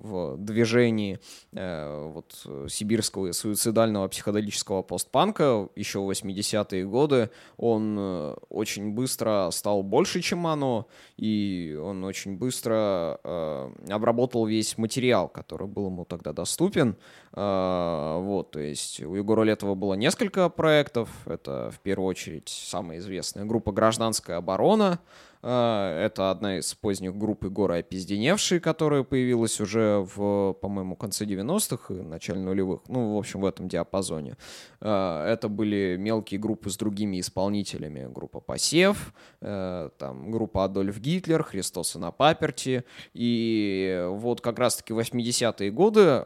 в 0.00 0.36
движении 0.38 1.18
э, 1.52 2.10
вот, 2.12 2.70
сибирского 2.70 3.32
суицидального 3.32 4.08
психоделического 4.08 4.82
постпанка 4.82 5.68
еще 5.76 6.00
в 6.00 6.10
80-е 6.10 6.86
годы, 6.86 7.30
он 7.56 8.36
очень 8.48 8.92
быстро 8.92 9.50
стал 9.52 9.82
больше, 9.82 10.20
чем 10.20 10.46
оно, 10.46 10.86
и 11.16 11.78
он 11.80 12.04
очень 12.04 12.36
быстро 12.36 13.20
обработал 13.88 14.29
обработал 14.30 14.46
весь 14.46 14.78
материал, 14.78 15.28
который 15.28 15.66
был 15.66 15.86
ему 15.86 16.04
тогда 16.04 16.32
доступен. 16.32 16.96
А, 17.32 18.18
вот, 18.18 18.52
то 18.52 18.60
есть 18.60 19.02
у 19.02 19.14
Егора 19.14 19.42
Летова 19.42 19.74
было 19.74 19.94
несколько 19.94 20.48
проектов. 20.48 21.08
Это, 21.26 21.70
в 21.70 21.80
первую 21.80 22.08
очередь, 22.08 22.48
самая 22.48 22.98
известная 22.98 23.44
группа 23.44 23.72
«Гражданская 23.72 24.36
оборона», 24.36 24.98
это 25.42 26.30
одна 26.30 26.58
из 26.58 26.74
поздних 26.74 27.16
групп 27.16 27.44
Егора 27.44 27.74
Опизденевший, 27.78 28.60
которая 28.60 29.04
появилась 29.04 29.60
уже 29.60 30.06
в, 30.14 30.52
по-моему, 30.54 30.96
конце 30.96 31.24
90-х 31.24 31.94
и 31.94 32.02
начале 32.02 32.40
нулевых. 32.40 32.82
Ну, 32.88 33.14
в 33.14 33.18
общем, 33.18 33.40
в 33.40 33.46
этом 33.46 33.68
диапазоне. 33.68 34.36
А, 34.80 35.26
это 35.26 35.48
были 35.48 35.96
мелкие 35.98 36.38
группы 36.38 36.68
с 36.70 36.76
другими 36.76 37.20
исполнителями. 37.20 38.06
Группа 38.12 38.40
«Посев», 38.40 39.14
э, 39.40 39.88
там, 39.98 40.30
группа 40.30 40.64
«Адольф 40.64 40.98
Гитлер», 40.98 41.42
«Христоса 41.42 41.98
на 41.98 42.10
паперти». 42.10 42.84
И 43.14 44.06
вот 44.10 44.40
как 44.40 44.58
раз-таки 44.58 44.92
80-е 44.92 45.70
годы 45.70 46.22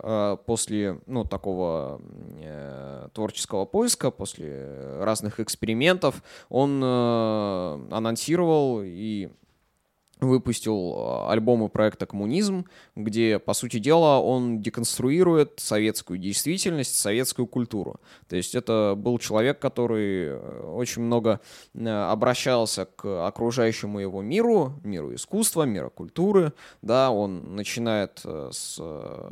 после, 0.47 1.00
ну, 1.06 1.25
такого 1.25 2.00
э, 2.40 3.09
творческого 3.12 3.64
поиска, 3.64 4.11
после 4.11 4.99
разных 5.00 5.40
экспериментов, 5.40 6.23
он 6.49 6.80
э, 6.83 7.88
анонсировал 7.92 8.83
и 8.83 9.03
и 9.04 9.28
выпустил 10.20 10.94
а, 10.96 11.32
альбомы 11.32 11.68
проекта 11.68 12.06
«Коммунизм», 12.06 12.66
где, 12.96 13.38
по 13.38 13.52
сути 13.52 13.78
дела, 13.78 14.20
он 14.20 14.62
деконструирует 14.62 15.54
советскую 15.58 16.18
действительность, 16.18 16.96
советскую 16.96 17.46
культуру. 17.46 18.00
То 18.28 18.37
есть 18.37 18.54
это 18.54 18.94
был 18.96 19.18
человек, 19.18 19.58
который 19.58 20.28
э, 20.28 20.73
очень 20.75 21.02
много 21.02 21.40
э, 21.75 21.87
обращался 21.88 22.87
к 22.87 23.26
окружающему 23.26 23.99
его 23.99 24.23
миру, 24.23 24.75
миру 24.82 25.14
искусства, 25.14 25.64
миру 25.64 25.90
культуры. 25.90 26.52
Да, 26.80 27.11
он 27.11 27.54
начинает 27.56 28.23
э, 28.25 28.50
с 28.52 28.80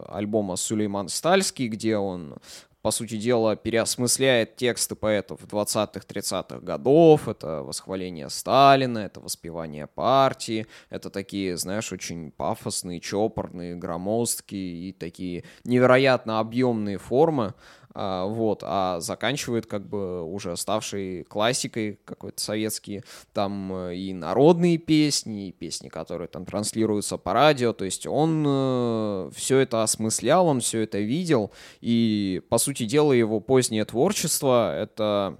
альбома 0.09 0.57
«Сулейман 0.57 1.09
Стальский», 1.09 1.69
где 1.69 1.97
он 1.97 2.35
по 2.83 2.91
сути 2.91 3.17
дела, 3.17 3.55
переосмысляет 3.55 4.57
тексты 4.57 4.97
поэтов 4.97 5.41
20-30-х 5.45 6.59
годов. 6.59 7.29
Это 7.29 7.63
восхваление 7.63 8.29
Сталина, 8.29 8.99
это 8.99 9.21
воспевание 9.21 9.87
партии. 9.87 10.67
Это 10.91 11.09
такие, 11.09 11.57
знаешь, 11.57 11.93
очень 11.93 12.33
пафосные, 12.33 13.01
чопорные, 13.01 13.77
громоздкие 13.77 14.89
и 14.89 14.93
такие 14.93 15.45
невероятно 15.65 16.41
объемные 16.41 16.99
формы. 16.99 17.55
А, 17.95 18.25
вот, 18.27 18.63
а 18.65 19.01
заканчивает 19.01 19.67
как 19.67 19.87
бы 19.87 20.23
уже 20.23 20.57
ставшей 20.57 21.25
классикой 21.25 22.01
какой-то 22.05 22.41
советские, 22.41 23.05
там 23.35 23.73
э, 23.75 23.97
и 23.97 24.15
народные 24.15 24.79
песни, 24.79 25.49
и 25.49 25.53
песни, 25.53 25.89
которые 25.89 26.29
там 26.29 26.47
транслируются 26.47 27.19
по 27.19 27.35
радио, 27.35 27.75
то 27.75 27.85
есть 27.85 28.07
он 28.07 28.45
э, 28.47 29.31
все 29.35 29.59
это 29.59 29.83
осмыслял, 29.83 30.47
он 30.47 30.61
все 30.61 30.81
это 30.81 31.01
видел, 31.01 31.51
и, 31.83 32.43
по 32.49 32.57
сути 32.57 32.87
дела, 32.87 33.13
его 33.13 33.41
позднее 33.41 33.85
творчество— 33.85 34.75
это, 34.77 35.37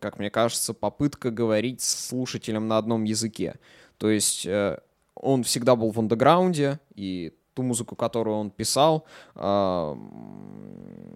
как 0.00 0.18
мне 0.18 0.30
кажется, 0.30 0.74
попытка 0.74 1.30
говорить 1.30 1.82
с 1.82 2.08
слушателем 2.08 2.66
на 2.66 2.78
одном 2.78 3.04
языке, 3.04 3.60
то 3.98 4.10
есть 4.10 4.44
э, 4.44 4.80
он 5.14 5.44
всегда 5.44 5.76
был 5.76 5.92
в 5.92 6.00
андеграунде, 6.00 6.80
и 6.96 7.32
ту 7.54 7.62
музыку, 7.62 7.96
которую 7.96 8.36
он 8.36 8.50
писал, 8.50 9.04
а, 9.34 9.96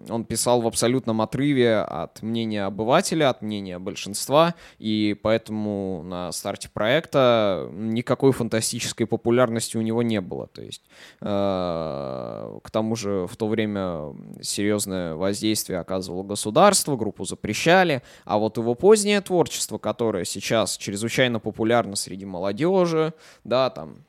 он 0.09 0.23
писал 0.23 0.61
в 0.61 0.67
абсолютном 0.67 1.21
отрыве 1.21 1.77
от 1.79 2.21
мнения 2.21 2.63
обывателя, 2.63 3.29
от 3.29 3.41
мнения 3.41 3.79
большинства, 3.79 4.55
и 4.79 5.15
поэтому 5.21 6.01
на 6.03 6.31
старте 6.31 6.69
проекта 6.69 7.69
никакой 7.73 8.31
фантастической 8.31 9.05
популярности 9.05 9.77
у 9.77 9.81
него 9.81 10.01
не 10.01 10.21
было. 10.21 10.47
То 10.47 10.61
есть, 10.61 10.83
а, 11.21 12.59
к 12.63 12.71
тому 12.71 12.95
же 12.95 13.27
в 13.27 13.35
то 13.35 13.47
время 13.47 14.15
серьезное 14.41 15.15
воздействие 15.15 15.79
оказывало 15.79 16.23
государство, 16.23 16.95
группу 16.95 17.25
запрещали, 17.25 18.01
а 18.25 18.37
вот 18.37 18.57
его 18.57 18.75
позднее 18.75 19.21
творчество, 19.21 19.77
которое 19.77 20.25
сейчас 20.25 20.77
чрезвычайно 20.77 21.39
популярно 21.39 21.95
среди 21.95 22.25
молодежи, 22.25 23.13
да, 23.43 23.69
там 23.69 24.05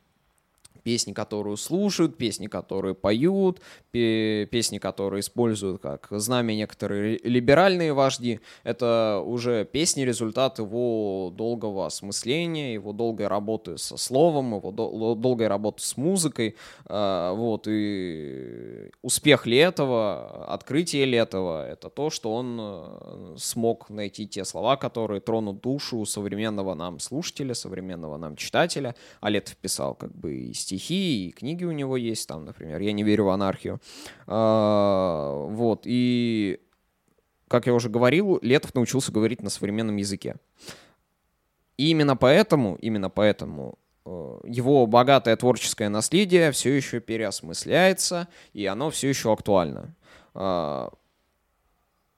песни, 0.83 1.13
которую 1.13 1.57
слушают, 1.57 2.17
песни, 2.17 2.47
которые 2.47 2.95
поют, 2.95 3.61
песни, 3.91 4.79
которые 4.79 5.21
используют 5.21 5.83
как 5.83 6.09
знамя 6.11 6.55
некоторые 6.55 7.19
либеральные 7.23 7.93
вожди. 7.93 8.41
Это 8.65 9.23
уже 9.25 9.65
песни, 9.65 10.03
результат 10.03 10.59
его 10.59 11.33
долгого 11.35 11.87
осмысления, 11.87 12.75
его 12.75 12.93
долгой 12.93 13.27
работы 13.27 13.79
со 13.79 13.97
словом, 13.97 14.55
его 14.55 15.15
долгой 15.15 15.49
работы 15.49 15.83
с 15.83 15.97
музыкой. 15.97 16.57
А, 16.87 17.33
вот, 17.33 17.67
и 17.69 18.91
успех 19.03 19.47
ли 19.47 19.57
этого, 19.57 20.47
открытие 20.47 21.05
ли 21.05 21.19
этого, 21.19 21.67
это 21.67 21.91
то, 21.91 22.11
что 22.11 22.35
он 22.35 22.59
э, 22.61 23.35
смог 23.39 23.91
найти 23.91 24.27
те 24.27 24.45
слова, 24.45 24.77
которые 24.77 25.21
тронут 25.21 25.61
душу 25.61 26.05
современного 26.05 26.75
нам 26.75 26.99
слушателя, 26.99 27.55
современного 27.55 28.17
нам 28.17 28.37
читателя. 28.37 28.95
А 29.21 29.31
Летов 29.31 29.57
писал 29.57 29.95
как 29.95 30.15
бы 30.15 30.35
и 30.35 30.53
стихи, 30.53 30.70
и 30.73 31.33
книги 31.33 31.65
у 31.65 31.73
него 31.73 31.97
есть, 31.97 32.29
там, 32.29 32.45
например, 32.45 32.81
«Я 32.81 32.93
не 32.93 33.03
верю 33.03 33.25
в 33.25 33.29
анархию». 33.31 33.81
А, 34.27 35.47
вот, 35.47 35.83
и, 35.85 36.61
как 37.49 37.67
я 37.67 37.75
уже 37.75 37.89
говорил, 37.89 38.39
Летов 38.43 38.75
научился 38.75 39.13
говорить 39.13 39.43
на 39.43 39.51
современном 39.51 39.97
языке. 39.97 40.37
И 41.77 41.91
именно 41.91 42.17
поэтому, 42.17 42.77
именно 42.77 43.09
поэтому 43.09 43.79
э, 44.05 44.41
его 44.45 44.87
богатое 44.87 45.37
творческое 45.37 45.89
наследие 45.89 46.53
все 46.53 46.75
еще 46.77 47.01
переосмысляется, 47.01 48.29
и 48.53 48.67
оно 48.67 48.91
все 48.91 49.09
еще 49.09 49.33
актуально. 49.33 49.95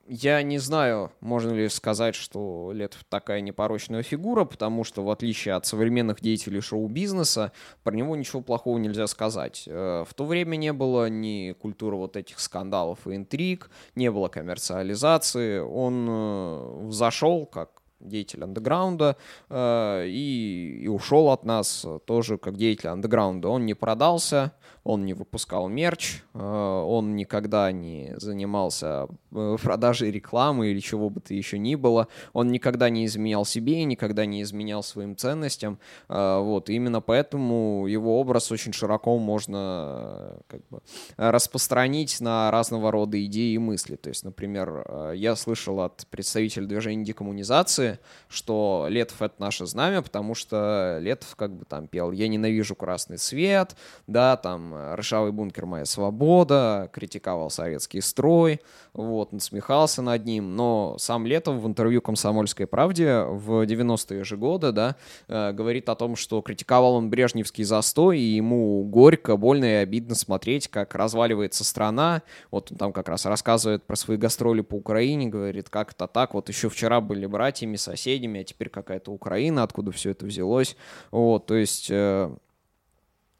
Я 0.08 0.42
не 0.42 0.58
знаю, 0.58 1.12
можно 1.20 1.52
ли 1.52 1.68
сказать, 1.68 2.16
что 2.16 2.72
Летов 2.74 3.04
такая 3.08 3.40
непорочная 3.40 4.02
фигура, 4.02 4.44
потому 4.44 4.82
что, 4.82 5.04
в 5.04 5.10
отличие 5.10 5.54
от 5.54 5.64
современных 5.64 6.20
деятелей 6.20 6.60
шоу-бизнеса, 6.60 7.52
про 7.84 7.94
него 7.94 8.16
ничего 8.16 8.42
плохого 8.42 8.78
нельзя 8.78 9.06
сказать. 9.06 9.64
Э, 9.66 10.04
в 10.06 10.12
то 10.14 10.24
время 10.24 10.56
не 10.56 10.72
было 10.72 11.08
ни 11.08 11.52
культуры 11.52 11.96
вот 11.96 12.16
этих 12.16 12.40
скандалов 12.40 13.06
и 13.06 13.14
интриг, 13.14 13.70
не 13.94 14.10
было 14.10 14.28
коммерциализации. 14.28 15.60
Он 15.60 16.06
э, 16.08 16.88
зашел 16.90 17.46
как 17.46 17.70
деятель 18.00 18.42
андеграунда, 18.42 19.16
э, 19.50 20.06
и, 20.08 20.80
и 20.82 20.88
ушел 20.88 21.30
от 21.30 21.44
нас 21.44 21.86
тоже 22.06 22.38
как 22.38 22.56
деятель 22.56 22.88
андеграунда. 22.88 23.48
Он 23.48 23.64
не 23.66 23.74
продался, 23.74 24.52
он 24.84 25.04
не 25.04 25.14
выпускал 25.14 25.68
мерч, 25.68 26.22
э, 26.34 26.38
он 26.38 27.14
никогда 27.14 27.70
не 27.70 28.14
занимался 28.16 29.06
э, 29.30 29.56
продажей 29.62 30.10
рекламы 30.10 30.68
или 30.68 30.80
чего 30.80 31.08
бы 31.08 31.20
то 31.20 31.32
еще 31.34 31.58
ни 31.58 31.76
было, 31.76 32.08
он 32.32 32.50
никогда 32.50 32.90
не 32.90 33.06
изменял 33.06 33.44
себе, 33.44 33.84
никогда 33.84 34.26
не 34.26 34.42
изменял 34.42 34.82
своим 34.82 35.16
ценностям, 35.16 35.78
э, 36.08 36.38
вот, 36.40 36.68
и 36.68 36.74
именно 36.74 37.00
поэтому 37.00 37.86
его 37.86 38.18
образ 38.18 38.50
очень 38.50 38.72
широко 38.72 39.18
можно 39.18 40.38
как 40.48 40.60
бы 40.68 40.80
распространить 41.16 42.20
на 42.20 42.50
разного 42.50 42.90
рода 42.90 43.24
идеи 43.24 43.52
и 43.52 43.58
мысли, 43.58 43.94
то 43.96 44.08
есть, 44.08 44.24
например, 44.24 45.12
я 45.14 45.36
слышал 45.36 45.80
от 45.80 46.06
представителя 46.08 46.66
движения 46.66 47.04
декоммунизации, 47.04 48.00
что 48.28 48.86
Летов— 48.88 49.16
это 49.22 49.34
наше 49.38 49.66
знамя, 49.66 50.02
потому 50.02 50.34
что 50.34 50.98
Летов 51.00 51.36
как 51.36 51.54
бы 51.54 51.64
там 51.64 51.86
пел 51.86 52.10
«Я 52.10 52.26
ненавижу 52.26 52.74
красный 52.74 53.18
цвет», 53.18 53.76
да, 54.06 54.36
там 54.36 54.71
«Ржавый 54.96 55.32
бункер. 55.32 55.66
Моя 55.66 55.84
свобода», 55.84 56.90
критиковал 56.92 57.50
советский 57.50 58.00
строй, 58.00 58.60
вот, 58.92 59.32
насмехался 59.32 60.02
над 60.02 60.24
ним, 60.24 60.54
но 60.56 60.96
сам 60.98 61.26
Летов 61.26 61.56
в 61.56 61.66
интервью 61.66 62.02
«Комсомольской 62.02 62.66
правде» 62.66 63.22
в 63.22 63.64
90-е 63.64 64.24
же 64.24 64.36
годы, 64.36 64.72
да, 64.72 64.96
э, 65.28 65.52
говорит 65.52 65.88
о 65.88 65.94
том, 65.94 66.16
что 66.16 66.40
критиковал 66.42 66.94
он 66.94 67.10
брежневский 67.10 67.64
застой, 67.64 68.18
и 68.18 68.36
ему 68.36 68.84
горько, 68.84 69.36
больно 69.36 69.64
и 69.64 69.74
обидно 69.76 70.14
смотреть, 70.14 70.68
как 70.68 70.94
разваливается 70.94 71.64
страна, 71.64 72.22
вот 72.50 72.70
он 72.70 72.78
там 72.78 72.92
как 72.92 73.08
раз 73.08 73.26
рассказывает 73.26 73.84
про 73.84 73.96
свои 73.96 74.16
гастроли 74.16 74.60
по 74.60 74.74
Украине, 74.74 75.28
говорит, 75.28 75.68
как 75.70 75.92
это 75.92 76.06
так, 76.06 76.34
вот 76.34 76.48
еще 76.48 76.68
вчера 76.68 77.00
были 77.00 77.26
братьями, 77.26 77.76
соседями, 77.76 78.40
а 78.40 78.44
теперь 78.44 78.68
какая-то 78.68 79.10
Украина, 79.10 79.62
откуда 79.62 79.90
все 79.92 80.10
это 80.10 80.26
взялось, 80.26 80.76
вот, 81.10 81.46
то 81.46 81.54
есть 81.54 81.88
э, 81.90 82.30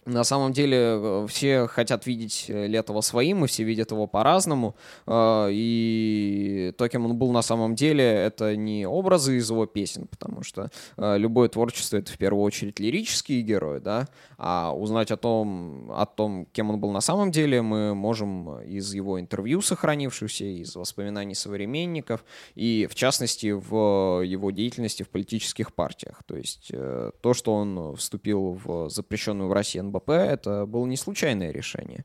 на 0.04 0.25
самом 0.25 0.52
деле 0.52 0.78
э, 0.78 1.26
все 1.28 1.66
хотят 1.66 2.06
видеть 2.06 2.47
э, 2.49 2.66
Летова 2.66 3.00
своим, 3.02 3.44
и 3.44 3.49
все 3.49 3.62
видят 3.62 3.92
его 3.92 4.06
по-разному. 4.06 4.75
Э, 5.06 5.49
и 5.50 6.73
то, 6.76 6.88
кем 6.88 7.06
он 7.06 7.16
был 7.16 7.30
на 7.30 7.42
самом 7.42 7.75
деле, 7.75 8.04
это 8.04 8.56
не 8.56 8.87
образы 8.87 9.37
из 9.37 9.49
его 9.50 9.66
песен, 9.66 10.06
потому 10.09 10.42
что 10.42 10.71
любое 10.97 11.49
творчество— 11.49 11.97
это 11.99 12.12
в 12.12 12.18
первую 12.18 12.42
очередь 12.44 12.80
лирические 12.80 13.42
герои, 13.42 13.78
да, 13.78 14.09
а 14.38 14.73
узнать 14.75 15.11
о 15.11 15.16
том, 15.16 15.90
о 15.92 16.06
том, 16.06 16.47
кем 16.52 16.71
он 16.71 16.80
был 16.80 16.90
на 16.90 17.00
самом 17.00 17.30
деле, 17.30 17.62
мы 17.62 17.94
можем 17.94 18.61
из 18.62 18.92
его 18.94 19.21
интервью 19.21 19.62
сохранившихся, 19.62 20.44
из 20.44 20.75
воспоминаний 20.75 21.35
современников, 21.35 22.25
и 22.54 22.88
в 22.90 22.94
частности 22.94 23.52
в 23.52 24.23
его 24.23 24.50
деятельности 24.50 25.02
в 25.02 25.09
политических 25.09 25.75
партиях. 25.75 26.23
То 26.25 26.37
есть 26.37 26.73
то, 27.21 27.35
что 27.35 27.54
он 27.54 27.97
вступил 27.97 28.61
в 28.64 28.88
запрещенную 28.90 29.49
в 29.49 29.52
России 29.52 29.78
НБП, 29.92 30.11
это 30.11 30.66
было 30.66 30.87
не 30.87 30.96
случайное 30.96 31.50
решение. 31.50 32.04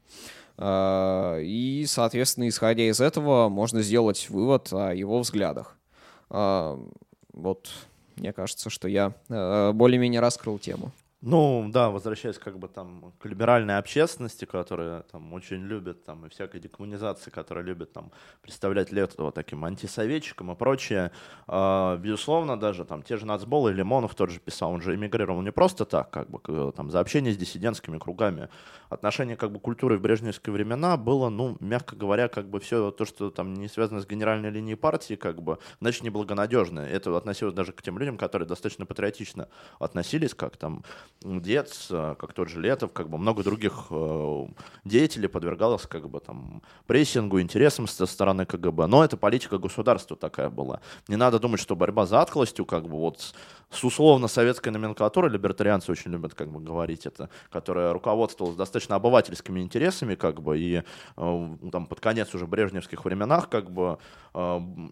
А, 0.58 1.39
и, 1.39 1.86
соответственно, 1.88 2.48
исходя 2.50 2.84
из 2.84 3.00
этого, 3.00 3.50
можно 3.50 3.82
сделать 3.82 4.29
вывод 4.29 4.70
о 4.72 4.94
его 4.94 5.20
взглядах. 5.20 5.75
А, 6.29 6.79
вот, 7.34 7.70
мне 8.15 8.34
кажется, 8.34 8.70
что 8.70 8.88
я 8.88 9.13
э, 9.29 9.72
более-менее 9.74 10.22
раскрыл 10.22 10.58
тему. 10.58 10.91
Ну, 11.22 11.68
да, 11.74 11.90
возвращаясь 11.90 12.38
как 12.38 12.60
бы 12.60 12.68
там 12.68 13.12
к 13.18 13.26
либеральной 13.26 13.78
общественности, 13.80 14.46
которая 14.46 15.02
там 15.02 15.34
очень 15.34 15.64
любит 15.66 16.04
там 16.04 16.28
и 16.28 16.30
всякой 16.30 16.60
декоммунизации, 16.60 17.32
которая 17.32 17.66
любит 17.66 17.92
там 17.92 18.12
представлять 18.44 18.92
Летова 18.92 19.32
таким 19.32 19.66
антисоветчиком 19.66 20.52
и 20.52 20.56
прочее, 20.56 21.12
э, 21.48 21.98
безусловно, 21.98 22.60
даже 22.60 22.86
там 22.86 23.02
те 23.02 23.18
же 23.18 23.26
нацболы, 23.26 23.74
Лимонов 23.74 24.14
тот 24.14 24.30
же 24.30 24.40
писал, 24.40 24.70
он 24.72 24.82
же 24.82 24.94
эмигрировал 24.94 25.42
не 25.42 25.52
просто 25.52 25.86
так, 25.86 26.12
как 26.12 26.30
бы 26.30 26.72
там 26.74 26.92
за 26.92 27.00
общение 27.00 27.34
с 27.34 27.38
диссидентскими 27.38 27.98
кругами. 27.98 28.50
Отношение 28.90 29.36
как 29.36 29.52
бы 29.52 29.60
культуры 29.60 29.98
в 29.98 30.02
брежневские 30.02 30.54
времена 30.54 30.98
было, 30.98 31.30
ну, 31.30 31.58
мягко 31.60 31.96
говоря, 31.96 32.28
как 32.28 32.48
бы 32.48 32.60
все 32.60 32.92
то, 32.92 33.06
что 33.06 33.32
там 33.32 33.56
не 33.56 33.68
связано 33.68 34.02
с 34.02 34.06
генеральной 34.06 34.52
линией 34.52 34.76
партии, 34.76 35.16
как 35.16 35.42
бы, 35.42 35.58
значит, 35.82 36.04
неблагонадежно. 36.04 36.82
Это 36.82 37.18
относилось 37.18 37.56
даже 37.56 37.72
к 37.74 37.82
тем 37.82 37.98
людям, 37.98 38.18
которые 38.18 38.48
достаточно 38.48 38.86
патриотично 38.86 39.50
относились, 39.80 40.36
как 40.36 40.58
там 40.58 40.84
Дец, 41.24 41.88
э, 41.90 42.16
как 42.20 42.34
тот 42.34 42.48
же 42.48 42.62
Летов, 42.62 42.94
как 42.94 43.10
бы 43.10 43.18
много 43.18 43.44
других 43.44 43.88
э, 43.90 44.46
деятелей 44.86 45.28
подвергалось 45.28 45.88
как 45.88 46.10
бы 46.10 46.20
там 46.20 46.62
прессингу, 46.86 47.42
интересам 47.42 47.88
со 47.88 48.06
стороны 48.06 48.46
КГБ. 48.46 48.86
Но 48.86 49.04
это 49.04 49.18
политика 49.18 49.58
государства 49.58 50.16
такая 50.16 50.52
была. 50.52 50.80
Не 51.08 51.16
надо 51.16 51.40
думать, 51.40 51.60
что 51.60 51.76
борьба 51.76 52.06
за 52.06 52.22
атклостью, 52.22 52.66
как 52.66 52.84
бы 52.88 52.98
вот 52.98 53.34
с 53.72 53.84
условно-советской 53.84 54.70
номенклатурой, 54.70 55.32
либертарианцы 55.32 55.92
очень 55.92 56.12
любят 56.12 56.36
как 56.36 56.52
бы 56.52 56.60
говорить 56.62 57.06
это, 57.08 57.30
которая 57.52 57.92
руководствовалась 57.94 58.56
достаточно 58.56 58.96
обывательскими 58.96 59.60
интересами, 59.60 60.14
как 60.14 60.42
бы, 60.42 60.60
и 60.60 60.84
э, 61.18 61.58
там 61.72 61.88
под 61.88 62.00
конец 62.00 62.34
уже 62.36 62.46
брежневских 62.46 63.04
временах, 63.04 63.50
как 63.50 63.72
бы, 63.72 63.98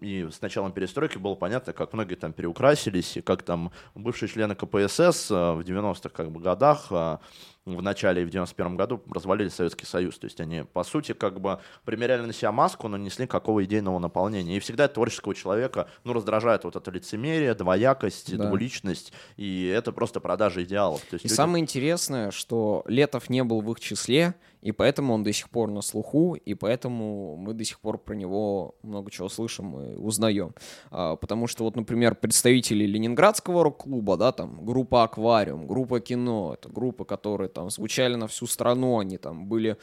и 0.01 0.27
с 0.31 0.41
началом 0.41 0.71
перестройки 0.71 1.19
было 1.19 1.35
понятно, 1.35 1.71
как 1.71 1.93
многие 1.93 2.15
там 2.15 2.33
переукрасились, 2.33 3.17
и 3.17 3.21
как 3.21 3.43
там 3.43 3.71
бывшие 3.93 4.27
члены 4.27 4.55
КПСС 4.55 5.29
в 5.29 5.59
90-х 5.59 6.14
как 6.15 6.31
бы 6.31 6.39
годах 6.39 6.87
э, 6.91 7.17
в 7.65 7.81
начале 7.81 8.21
и 8.21 8.25
в 8.25 8.29
91 8.29 8.75
году 8.75 9.01
развалили 9.11 9.49
Советский 9.49 9.85
Союз. 9.85 10.17
То 10.19 10.25
есть 10.25 10.39
они, 10.39 10.63
по 10.63 10.83
сути, 10.83 11.13
как 11.13 11.41
бы 11.41 11.59
примеряли 11.83 12.21
на 12.21 12.33
себя 12.33 12.51
маску, 12.51 12.87
но 12.87 12.97
несли 12.97 13.25
какого 13.25 13.63
идейного 13.65 13.99
наполнения. 13.99 14.57
И 14.57 14.59
всегда 14.59 14.87
творческого 14.87 15.33
человека, 15.33 15.89
ну, 16.03 16.13
раздражает 16.13 16.63
вот 16.63 16.75
это 16.75 16.91
лицемерие, 16.91 17.55
двоякость, 17.55 18.35
да. 18.37 18.47
двуличность, 18.47 19.13
и 19.35 19.65
это 19.65 19.91
просто 19.91 20.19
продажа 20.19 20.63
идеалов. 20.63 21.01
То 21.01 21.15
есть 21.15 21.25
и 21.25 21.27
люди... 21.27 21.35
самое 21.35 21.61
интересное, 21.61 22.31
что 22.31 22.83
Летов 22.87 23.29
не 23.29 23.43
был 23.43 23.61
в 23.61 23.71
их 23.71 23.79
числе, 23.79 24.35
и 24.65 24.71
поэтому 24.71 25.13
он 25.13 25.23
до 25.23 25.31
сих 25.31 25.49
пор 25.49 25.69
на 25.69 25.81
слуху, 25.81 26.33
и 26.33 26.55
поэтому 26.55 27.35
мы 27.37 27.53
до 27.53 27.63
сих 27.63 27.79
пор 27.79 27.99
про 27.99 28.15
него 28.15 28.73
много 28.81 29.11
чего 29.11 29.29
слышим 29.29 29.79
и 29.79 29.95
узнаем. 29.95 30.55
А, 30.89 31.15
потому 31.15 31.45
что 31.45 31.65
вот, 31.65 31.75
например, 31.75 32.15
представители 32.15 32.85
Ленинградского 32.85 33.63
рок-клуба, 33.63 34.17
да, 34.17 34.31
там, 34.31 34.65
группа 34.65 35.03
«Аквариум», 35.03 35.67
группа 35.67 35.99
«Кино», 35.99 36.55
это 36.55 36.67
группы, 36.69 37.05
которые 37.05 37.47
там 37.47 37.69
звучали 37.69 38.15
на 38.15 38.25
всю 38.27 38.47
страну, 38.47 38.97
они 38.97 39.17
там 39.19 39.45
были 39.45 39.77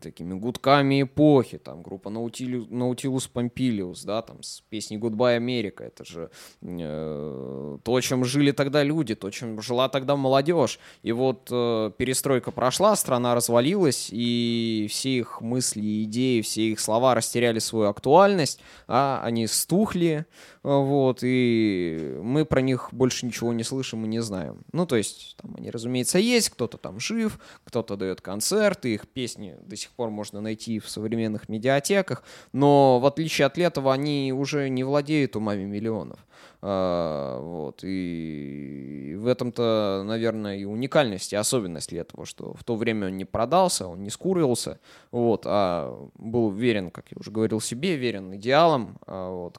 такими 0.00 0.34
гудками 0.34 1.02
эпохи, 1.02 1.58
там 1.58 1.82
группа 1.82 2.08
Nautilus, 2.08 2.68
Nautilus 2.68 3.28
Pompilius, 3.32 4.04
да, 4.04 4.22
там 4.22 4.42
с 4.42 4.62
песней 4.68 4.98
Goodbye 4.98 5.38
America, 5.38 5.82
это 5.82 6.04
же 6.04 6.30
э, 6.62 7.78
то, 7.82 8.00
чем 8.00 8.24
жили 8.24 8.52
тогда 8.52 8.82
люди, 8.82 9.14
то, 9.14 9.30
чем 9.30 9.60
жила 9.60 9.88
тогда 9.88 10.16
молодежь. 10.16 10.78
И 11.02 11.12
вот 11.12 11.48
э, 11.50 11.90
перестройка 11.96 12.50
прошла, 12.52 12.94
страна 12.96 13.34
развалилась, 13.34 14.08
и 14.12 14.86
все 14.90 15.18
их 15.18 15.40
мысли, 15.40 16.04
идеи, 16.04 16.40
все 16.40 16.62
их 16.70 16.80
слова 16.80 17.14
растеряли 17.14 17.58
свою 17.58 17.88
актуальность, 17.88 18.60
а 18.86 19.20
они 19.24 19.46
стухли, 19.46 20.26
вот, 20.64 21.18
и 21.22 22.18
мы 22.22 22.46
про 22.46 22.62
них 22.62 22.88
больше 22.90 23.26
ничего 23.26 23.52
не 23.52 23.62
слышим 23.62 24.02
и 24.06 24.08
не 24.08 24.20
знаем. 24.20 24.62
Ну, 24.72 24.86
то 24.86 24.96
есть, 24.96 25.36
там 25.36 25.54
они, 25.58 25.70
разумеется, 25.70 26.18
есть, 26.18 26.48
кто-то 26.48 26.78
там 26.78 26.98
жив, 26.98 27.38
кто-то 27.64 27.96
дает 27.96 28.22
концерты, 28.22 28.94
их 28.94 29.06
песни 29.06 29.56
до 29.60 29.76
сих 29.76 29.90
пор 29.90 30.08
можно 30.08 30.40
найти 30.40 30.78
в 30.78 30.88
современных 30.88 31.50
медиатеках, 31.50 32.24
но 32.52 32.98
в 32.98 33.04
отличие 33.04 33.44
от 33.44 33.58
Летова 33.58 33.92
они 33.92 34.32
уже 34.32 34.70
не 34.70 34.84
владеют 34.84 35.36
умами 35.36 35.64
миллионов. 35.64 36.18
А, 36.62 37.40
вот, 37.40 37.80
и 37.82 39.16
в 39.18 39.26
этом-то, 39.26 40.02
наверное, 40.06 40.56
и 40.56 40.64
уникальность, 40.64 41.34
и 41.34 41.36
особенность 41.36 41.92
Летова, 41.92 42.24
что 42.24 42.54
в 42.54 42.64
то 42.64 42.74
время 42.76 43.08
он 43.08 43.18
не 43.18 43.26
продался, 43.26 43.86
он 43.86 44.02
не 44.02 44.08
скурился, 44.08 44.80
вот, 45.10 45.42
а 45.44 46.08
был 46.14 46.50
верен, 46.50 46.90
как 46.90 47.04
я 47.10 47.18
уже 47.20 47.30
говорил, 47.30 47.60
себе, 47.60 47.96
верен 47.96 48.34
идеалам, 48.34 48.96
а, 49.06 49.30
вот, 49.30 49.58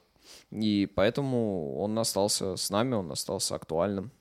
и 0.50 0.86
поэтому 0.86 1.76
он 1.78 1.98
остался 1.98 2.56
с 2.56 2.70
нами, 2.70 2.94
он 2.94 3.10
остался 3.10 3.54
актуальным. 3.56 4.12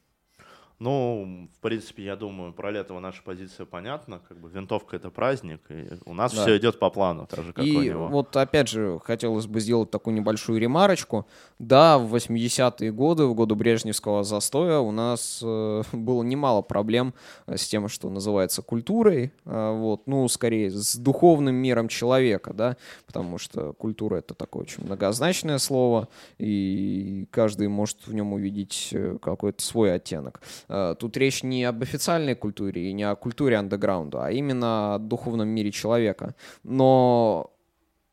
Ну, 0.77 1.47
в 1.57 1.61
принципе, 1.61 2.03
я 2.03 2.17
думаю, 2.17 2.51
про 2.51 2.69
Летова 2.69 2.99
наша 2.99 3.23
позиция 3.23 3.65
понятна. 3.65 4.19
Как 4.27 4.38
бы 4.38 4.49
винтовка 4.49 4.97
это 4.97 5.09
праздник, 5.09 5.61
и 5.69 5.88
у 6.05 6.13
нас 6.13 6.33
да. 6.33 6.41
все 6.41 6.57
идет 6.57 6.79
по 6.79 6.89
плану, 6.89 7.27
так 7.27 7.45
же, 7.45 7.53
как 7.53 7.63
и 7.65 7.77
у 7.77 7.81
него. 7.81 8.07
вот 8.07 8.35
опять 8.35 8.67
же, 8.67 8.99
хотелось 9.03 9.47
бы 9.47 9.61
сделать 9.61 9.89
такую 9.89 10.15
небольшую 10.15 10.59
ремарочку. 10.59 11.27
Да, 11.59 11.97
в 11.97 12.13
80-е 12.13 12.91
годы, 12.91 13.25
в 13.25 13.33
годы 13.35 13.55
Брежневского 13.55 14.23
застоя, 14.23 14.79
у 14.79 14.91
нас 14.91 15.39
э, 15.41 15.83
было 15.93 16.23
немало 16.23 16.61
проблем 16.61 17.13
с 17.47 17.67
тем, 17.67 17.88
что 17.88 18.09
называется 18.09 18.61
культурой. 18.61 19.31
Э, 19.45 19.71
вот, 19.71 20.07
ну, 20.07 20.27
скорее, 20.27 20.71
с 20.71 20.97
духовным 20.97 21.55
миром 21.55 21.88
человека, 21.88 22.53
да, 22.53 22.75
потому 23.05 23.38
что 23.38 23.71
культура 23.73 24.17
это 24.17 24.33
такое 24.33 24.63
очень 24.63 24.83
многозначное 24.83 25.57
слово, 25.57 26.09
и 26.38 27.27
каждый 27.31 27.69
может 27.69 28.07
в 28.07 28.13
нем 28.13 28.33
увидеть 28.33 28.89
э, 28.91 29.17
какой-то 29.21 29.63
свой 29.63 29.93
оттенок. 29.93 30.41
Э, 30.67 30.95
тут 30.97 31.17
речь 31.17 31.43
не 31.43 31.63
об 31.63 31.82
официальной 31.82 32.36
культуре 32.36 32.89
и 32.89 32.93
не 32.93 33.04
о 33.04 33.15
культуре 33.15 33.58
андеграунда, 33.58 34.25
а 34.25 34.32
именно 34.32 34.95
о 34.95 34.99
духовном 34.99 35.47
мире 35.47 35.71
человека. 35.71 36.36
Но 36.63 37.51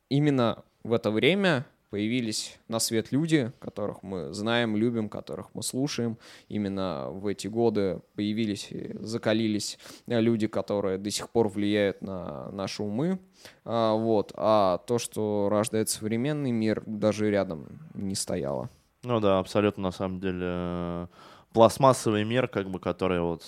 именно 0.09 0.65
в 0.83 0.93
это 0.93 1.11
время 1.11 1.67
появились 1.93 2.59
на 2.69 2.79
свет 2.81 3.13
люди, 3.13 3.53
которых 3.59 4.03
мы 4.03 4.33
знаем, 4.33 4.77
любим, 4.77 5.11
которых 5.11 5.55
мы 5.55 5.63
слушаем. 5.63 6.17
Именно 6.49 7.11
в 7.11 7.27
эти 7.27 7.49
годы 7.49 8.01
появились 8.15 8.69
и 8.71 8.97
закалились 9.01 9.79
люди, 10.07 10.47
которые 10.47 10.97
до 10.97 11.11
сих 11.11 11.29
пор 11.29 11.49
влияют 11.49 12.01
на 12.01 12.51
наши 12.51 12.83
умы. 12.83 13.19
А, 13.67 13.95
вот. 13.95 14.33
а 14.37 14.79
то, 14.87 14.99
что 14.99 15.49
рождает 15.51 15.91
современный 15.91 16.51
мир, 16.51 16.83
даже 16.87 17.31
рядом 17.31 17.67
не 17.93 18.15
стояло. 18.15 18.71
Ну 19.03 19.21
да, 19.21 19.39
абсолютно, 19.39 19.83
на 19.83 19.93
самом 19.93 20.19
деле, 20.19 21.09
пластмассовый 21.53 22.25
мир, 22.25 22.49
как 22.49 22.71
бы, 22.71 22.79
который 22.81 23.21
вот 23.21 23.43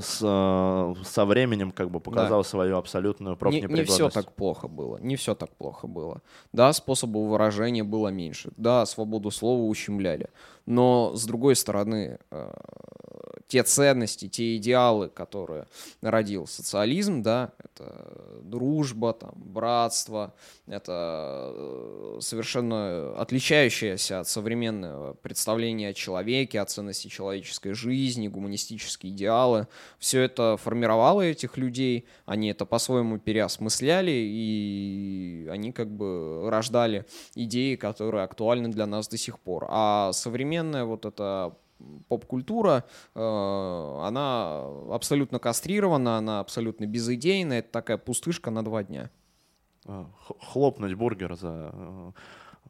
с, 0.00 0.20
э, 0.22 0.94
со 1.04 1.24
временем 1.24 1.72
как 1.72 1.90
бы 1.90 2.00
показал 2.00 2.42
да. 2.42 2.48
свою 2.48 2.76
абсолютную 2.76 3.36
профнепригодность. 3.36 3.90
Не, 3.90 4.04
не 4.04 4.08
все 4.08 4.10
так 4.10 4.32
плохо 4.32 4.68
было, 4.68 4.98
не 4.98 5.16
все 5.16 5.34
так 5.34 5.54
плохо 5.56 5.86
было. 5.86 6.22
Да, 6.52 6.72
способов 6.72 7.28
выражения 7.28 7.84
было 7.84 8.08
меньше, 8.08 8.50
да, 8.56 8.86
свободу 8.86 9.30
слова 9.30 9.62
ущемляли, 9.62 10.30
но 10.66 11.14
с 11.14 11.24
другой 11.24 11.56
стороны, 11.56 12.18
э, 12.30 12.52
те 13.50 13.64
ценности, 13.64 14.28
те 14.28 14.56
идеалы, 14.56 15.08
которые 15.08 15.66
родил 16.02 16.46
социализм, 16.46 17.22
да, 17.22 17.50
это 17.58 18.40
дружба, 18.42 19.12
там, 19.12 19.32
братство, 19.34 20.34
это 20.68 21.52
э, 21.52 22.18
совершенно 22.20 23.12
отличающееся 23.20 24.20
от 24.20 24.28
современного 24.28 25.14
представления 25.14 25.88
о 25.88 25.94
человеке, 25.94 26.60
о 26.60 26.64
ценности 26.64 27.08
человеческой 27.08 27.72
жизни, 27.72 28.28
гуманистические 28.28 29.12
идеалы. 29.12 29.66
Все 29.98 30.20
это 30.20 30.56
формировало 30.56 31.22
этих 31.22 31.56
людей, 31.56 32.06
они 32.26 32.50
это 32.50 32.64
по-своему 32.64 33.18
переосмысляли, 33.18 34.12
и 34.12 35.48
они 35.50 35.72
как 35.72 35.90
бы 35.90 36.48
рождали 36.48 37.04
идеи, 37.34 37.74
которые 37.74 38.22
актуальны 38.22 38.68
для 38.68 38.86
нас 38.86 39.08
до 39.08 39.16
сих 39.16 39.40
пор. 39.40 39.66
А 39.68 40.12
современная 40.60 40.84
вот 40.84 41.06
эта 41.06 41.54
поп-культура, 42.08 42.84
э, 43.14 43.98
она 44.02 44.64
абсолютно 44.92 45.38
кастрирована, 45.38 46.18
она 46.18 46.40
абсолютно 46.40 46.86
безыдейна, 46.86 47.54
это 47.54 47.70
такая 47.70 47.96
пустышка 47.96 48.50
на 48.50 48.62
два 48.62 48.82
дня. 48.82 49.10
А, 49.86 50.06
хлопнуть 50.52 50.92
бургер 50.92 51.36
за 51.36 51.70
э, 51.72 52.10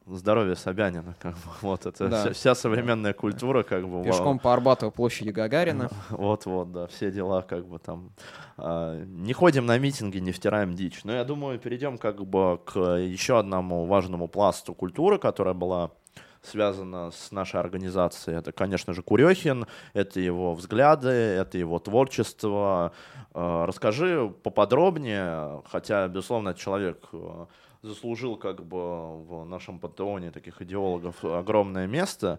здоровье 0.07 0.55
Собянина, 0.55 1.17
как 1.19 1.35
бы, 1.35 1.41
вот 1.63 1.87
это 1.87 2.09
да. 2.09 2.21
вся, 2.21 2.33
вся 2.33 2.55
современная 2.55 3.13
культура, 3.13 3.65
как 3.65 3.89
бы. 3.89 4.05
Пешком 4.05 4.39
по 4.39 4.53
Арбату 4.53 4.93
площади 4.93 5.31
Гагарина. 5.31 5.91
Вот-вот, 6.11 6.71
да, 6.71 6.87
все 6.87 7.11
дела, 7.11 7.43
как 7.43 7.67
бы 7.67 7.81
там. 7.81 8.13
А, 8.57 9.03
не 9.05 9.33
ходим 9.33 9.67
на 9.67 9.77
митинги, 9.77 10.19
не 10.19 10.31
втираем 10.31 10.75
дичь. 10.75 11.03
Но 11.03 11.13
я 11.13 11.25
думаю, 11.25 11.59
перейдем 11.59 11.99
как 11.99 12.25
бы 12.25 12.61
к 12.65 12.79
еще 12.79 13.41
одному 13.41 13.87
важному 13.87 14.29
пласту 14.29 14.73
культуры, 14.73 15.19
которая 15.19 15.55
была 15.55 15.91
связано 16.43 17.11
с 17.11 17.33
нашей 17.33 17.61
организацией. 17.61 18.39
Это, 18.39 18.53
конечно 18.53 18.93
же, 18.93 19.03
Курехин, 19.03 19.67
это 19.93 20.21
его 20.21 20.55
взгляды, 20.55 21.09
это 21.09 21.59
его 21.59 21.79
творчество. 21.79 22.93
Э, 23.35 23.65
расскажи 23.67 24.33
поподробнее, 24.43 25.63
хотя, 25.71 26.09
безусловно, 26.09 26.55
человек 26.55 27.09
э, 27.13 27.47
заслужил 27.83 28.37
как 28.37 28.65
бы 28.65 29.23
в 29.25 29.45
нашем 29.45 29.79
пантеоне 29.79 30.31
таких 30.31 30.61
идеологов 30.63 31.25
огромное 31.25 31.87
место. 31.87 32.39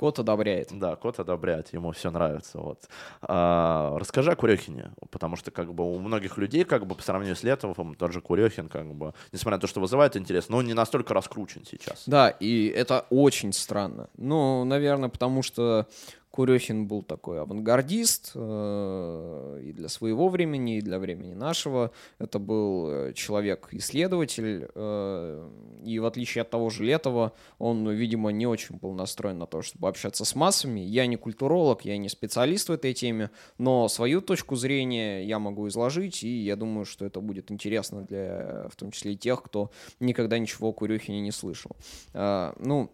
Кот 0.00 0.18
одобряет. 0.18 0.68
Да, 0.70 0.96
кот 0.96 1.20
одобряет, 1.20 1.74
ему 1.74 1.92
все 1.92 2.10
нравится. 2.10 2.58
Вот. 2.58 2.88
А, 3.20 3.98
расскажи 3.98 4.32
о 4.32 4.34
Курехине, 4.34 4.92
потому 5.10 5.36
что 5.36 5.50
как 5.50 5.74
бы 5.74 5.84
у 5.84 5.98
многих 5.98 6.38
людей, 6.38 6.64
как 6.64 6.86
бы 6.86 6.94
по 6.94 7.02
сравнению 7.02 7.36
с 7.36 7.42
Летовым, 7.42 7.94
тот 7.94 8.10
же 8.10 8.22
Курехин, 8.22 8.70
как 8.70 8.94
бы, 8.94 9.12
несмотря 9.30 9.58
на 9.58 9.60
то, 9.60 9.66
что 9.66 9.78
вызывает 9.78 10.16
интерес, 10.16 10.48
но 10.48 10.56
он 10.56 10.64
не 10.64 10.72
настолько 10.72 11.12
раскручен 11.12 11.66
сейчас. 11.66 12.04
Да, 12.06 12.30
и 12.30 12.68
это 12.68 13.04
очень 13.10 13.52
странно. 13.52 14.08
Ну, 14.16 14.64
наверное, 14.64 15.10
потому 15.10 15.42
что 15.42 15.86
Курехин 16.30 16.86
был 16.86 17.02
такой 17.02 17.40
авангардист 17.40 18.32
э, 18.34 19.60
и 19.64 19.72
для 19.72 19.88
своего 19.88 20.28
времени, 20.28 20.78
и 20.78 20.80
для 20.80 20.98
времени 21.00 21.34
нашего. 21.34 21.90
Это 22.18 22.38
был 22.38 22.88
э, 22.88 23.12
человек-исследователь, 23.14 24.68
э, 24.72 25.50
и 25.84 25.98
в 25.98 26.06
отличие 26.06 26.42
от 26.42 26.50
того 26.50 26.70
же 26.70 26.84
Летова, 26.84 27.32
он, 27.58 27.88
видимо, 27.90 28.30
не 28.30 28.46
очень 28.46 28.76
был 28.76 28.92
настроен 28.92 29.38
на 29.38 29.46
то, 29.46 29.62
чтобы 29.62 29.88
общаться 29.88 30.24
с 30.24 30.34
массами. 30.36 30.80
Я 30.80 31.06
не 31.06 31.16
культуролог, 31.16 31.84
я 31.84 31.98
не 31.98 32.08
специалист 32.08 32.68
в 32.68 32.72
этой 32.72 32.94
теме, 32.94 33.30
но 33.58 33.88
свою 33.88 34.20
точку 34.20 34.54
зрения 34.54 35.24
я 35.24 35.40
могу 35.40 35.66
изложить, 35.66 36.22
и 36.22 36.28
я 36.28 36.54
думаю, 36.54 36.84
что 36.84 37.04
это 37.04 37.20
будет 37.20 37.50
интересно 37.50 38.02
для, 38.02 38.68
в 38.70 38.76
том 38.76 38.92
числе 38.92 39.14
и 39.14 39.16
тех, 39.16 39.42
кто 39.42 39.72
никогда 39.98 40.38
ничего 40.38 40.68
о 40.68 40.72
Курехине 40.72 41.20
не 41.20 41.32
слышал. 41.32 41.72
Ну, 42.14 42.90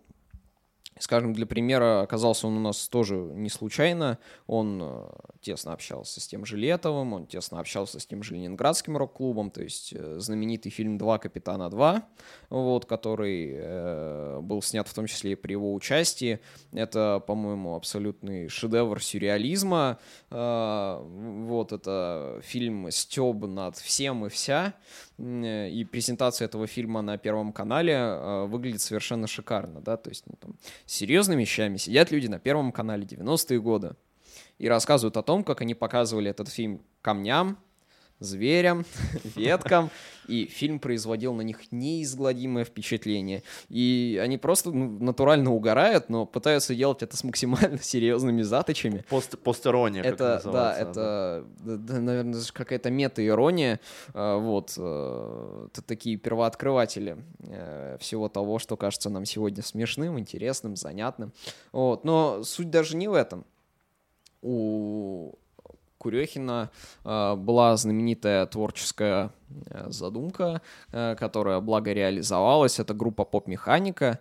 Скажем, 0.98 1.34
для 1.34 1.44
примера, 1.44 2.00
оказался 2.00 2.46
он 2.46 2.56
у 2.56 2.60
нас 2.60 2.88
тоже 2.88 3.16
не 3.16 3.50
случайно. 3.50 4.18
Он 4.46 4.80
э, 4.82 5.08
тесно 5.42 5.74
общался 5.74 6.20
с 6.20 6.26
тем 6.26 6.46
же 6.46 6.56
Летовым, 6.56 7.12
он 7.12 7.26
тесно 7.26 7.60
общался 7.60 8.00
с 8.00 8.06
тем 8.06 8.22
же 8.22 8.34
Ленинградским 8.34 8.96
рок-клубом, 8.96 9.50
то 9.50 9.62
есть 9.62 9.92
э, 9.92 10.18
знаменитый 10.18 10.72
фильм 10.72 10.96
«Два 10.96 11.18
капитана 11.18 11.64
2», 11.64 12.02
вот, 12.48 12.86
который 12.86 13.52
э, 13.54 14.40
был 14.40 14.62
снят 14.62 14.88
в 14.88 14.94
том 14.94 15.06
числе 15.06 15.32
и 15.32 15.34
при 15.34 15.52
его 15.52 15.74
участии. 15.74 16.40
Это, 16.72 17.22
по-моему, 17.26 17.76
абсолютный 17.76 18.48
шедевр 18.48 19.02
сюрреализма. 19.02 19.98
Э, 20.30 20.98
вот, 21.02 21.72
это 21.72 22.40
фильм 22.42 22.90
«Стёб 22.90 23.46
над 23.46 23.76
всем 23.76 24.24
и 24.24 24.30
вся», 24.30 24.72
и 25.18 25.86
презентация 25.90 26.44
этого 26.44 26.66
фильма 26.66 27.00
на 27.00 27.16
Первом 27.16 27.52
канале 27.52 27.94
э, 27.94 28.44
выглядит 28.46 28.82
совершенно 28.82 29.26
шикарно, 29.26 29.80
да, 29.80 29.96
то 29.96 30.10
есть 30.10 30.24
ну, 30.26 30.36
там, 30.38 30.56
серьезными 30.84 31.40
вещами 31.40 31.78
сидят 31.78 32.10
люди 32.10 32.26
на 32.26 32.38
Первом 32.38 32.70
канале 32.70 33.04
90-е 33.04 33.60
годы 33.60 33.96
и 34.58 34.68
рассказывают 34.68 35.16
о 35.16 35.22
том, 35.22 35.42
как 35.42 35.62
они 35.62 35.74
показывали 35.74 36.30
этот 36.30 36.48
фильм 36.48 36.82
камням, 37.00 37.58
зверям, 38.20 38.84
веткам, 39.36 39.90
и 40.26 40.46
фильм 40.46 40.78
производил 40.80 41.34
на 41.34 41.42
них 41.42 41.70
неизгладимое 41.70 42.64
впечатление. 42.64 43.42
И 43.68 44.20
они 44.22 44.38
просто 44.38 44.70
ну, 44.70 44.98
натурально 44.98 45.52
угорают, 45.52 46.08
но 46.08 46.26
пытаются 46.26 46.74
делать 46.74 47.02
это 47.02 47.16
с 47.16 47.24
максимально 47.24 47.78
серьезными 47.82 48.42
заточами. 48.42 49.04
Пост 49.08 49.38
постерония, 49.38 50.02
это, 50.02 50.40
да, 50.44 50.76
это, 50.76 51.44
да. 51.60 51.76
Да, 51.76 52.00
наверное, 52.00 52.40
какая-то 52.52 52.90
мета-ирония. 52.90 53.80
А, 54.14 54.38
вот. 54.38 54.74
Э, 54.76 55.68
это 55.70 55.82
такие 55.82 56.16
первооткрыватели 56.16 57.18
э, 57.40 57.96
всего 58.00 58.28
того, 58.28 58.58
что 58.58 58.76
кажется 58.76 59.10
нам 59.10 59.24
сегодня 59.24 59.62
смешным, 59.62 60.18
интересным, 60.18 60.76
занятным. 60.76 61.32
Вот. 61.72 62.04
Но 62.04 62.42
суть 62.42 62.70
даже 62.70 62.96
не 62.96 63.08
в 63.08 63.14
этом. 63.14 63.44
У 64.42 65.34
Курехина 65.98 66.70
э, 67.04 67.34
была 67.36 67.76
знаменитая 67.76 68.46
творческая 68.46 69.30
э, 69.70 69.90
задумка, 69.90 70.60
э, 70.92 71.16
которая 71.18 71.60
благо 71.60 71.92
реализовалась. 71.92 72.78
Это 72.78 72.94
группа 72.94 73.24
«Поп-механика». 73.24 74.20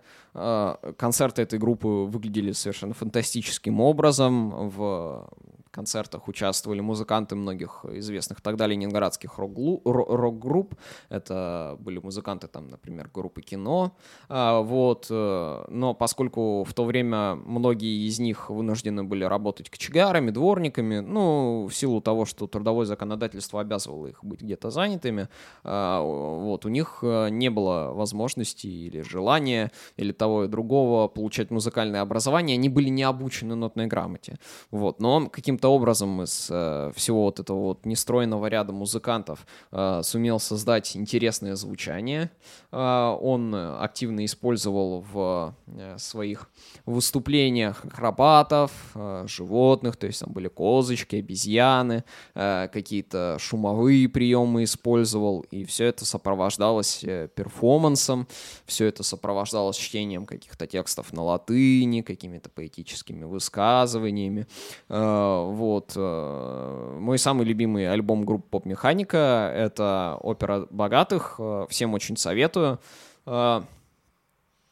Концерты 0.98 1.42
этой 1.42 1.58
группы 1.58 1.88
выглядели 1.88 2.52
совершенно 2.52 2.92
фантастическим 2.92 3.80
образом. 3.80 4.68
В 4.68 5.30
концертах 5.76 6.26
участвовали 6.28 6.80
музыканты 6.80 7.36
многих 7.36 7.84
известных 7.84 8.40
тогда 8.40 8.66
ленинградских 8.66 9.38
рок-групп. 9.38 10.74
Это 11.10 11.76
были 11.78 11.98
музыканты, 11.98 12.48
там, 12.48 12.68
например, 12.68 13.10
группы 13.12 13.42
«Кино». 13.42 13.92
А, 14.28 14.60
вот. 14.60 15.06
Э, 15.10 15.64
но 15.68 15.94
поскольку 15.94 16.64
в 16.64 16.72
то 16.72 16.84
время 16.84 17.34
многие 17.34 18.08
из 18.08 18.18
них 18.18 18.50
вынуждены 18.50 19.04
были 19.04 19.24
работать 19.24 19.68
кочегарами, 19.68 20.30
дворниками, 20.30 21.00
ну, 21.00 21.66
в 21.66 21.74
силу 21.74 22.00
того, 22.00 22.24
что 22.24 22.46
трудовое 22.46 22.86
законодательство 22.86 23.60
обязывало 23.60 24.06
их 24.06 24.24
быть 24.24 24.40
где-то 24.40 24.70
занятыми, 24.70 25.28
а, 25.62 26.00
вот, 26.00 26.64
у 26.64 26.68
них 26.70 27.00
э, 27.02 27.28
не 27.30 27.50
было 27.50 27.92
возможности 27.92 28.66
или 28.66 29.02
желания, 29.02 29.70
или 29.98 30.12
того 30.12 30.44
и 30.44 30.48
другого 30.48 31.08
получать 31.08 31.50
музыкальное 31.50 32.00
образование. 32.00 32.54
Они 32.54 32.68
были 32.68 32.88
не 32.88 33.02
обучены 33.02 33.54
нотной 33.54 33.86
грамоте. 33.86 34.38
Вот. 34.70 35.00
Но 35.00 35.28
каким-то 35.28 35.65
каким-то 35.66 35.68
образом 35.68 36.22
из 36.22 36.48
э, 36.50 36.92
всего 36.94 37.24
вот 37.24 37.40
этого 37.40 37.58
вот 37.58 37.86
нестроенного 37.86 38.46
ряда 38.46 38.72
музыкантов 38.72 39.46
э, 39.72 40.00
сумел 40.02 40.38
создать 40.38 40.96
интересное 40.96 41.56
звучание. 41.56 42.30
Э, 42.72 43.16
он 43.20 43.54
активно 43.54 44.24
использовал 44.24 45.04
в 45.12 45.54
э, 45.66 45.96
своих 45.98 46.48
выступлениях 46.86 47.84
акробатов, 47.84 48.70
э, 48.94 49.26
животных, 49.28 49.96
то 49.96 50.06
есть 50.06 50.20
там 50.20 50.32
были 50.32 50.48
козочки, 50.48 51.16
обезьяны, 51.16 52.04
э, 52.34 52.68
какие-то 52.72 53.36
шумовые 53.38 54.08
приемы 54.08 54.62
использовал, 54.62 55.44
и 55.52 55.64
все 55.64 55.86
это 55.86 56.04
сопровождалось 56.04 57.04
э, 57.04 57.28
перформансом, 57.34 58.26
все 58.66 58.86
это 58.86 59.02
сопровождалось 59.02 59.76
чтением 59.76 60.26
каких-то 60.26 60.66
текстов 60.66 61.12
на 61.12 61.22
латыни, 61.22 62.02
какими-то 62.02 62.50
поэтическими 62.50 63.24
высказываниями. 63.24 64.46
Э, 64.88 65.55
вот. 65.56 65.92
Э, 65.96 66.96
мой 67.00 67.18
самый 67.18 67.44
любимый 67.46 67.90
альбом 67.90 68.24
группы 68.24 68.46
Поп 68.50 68.66
Механика— 68.66 69.50
это 69.54 70.18
«Опера 70.20 70.66
богатых». 70.70 71.36
Э, 71.38 71.66
всем 71.68 71.94
очень 71.94 72.16
советую. 72.16 72.78
А, 73.24 73.64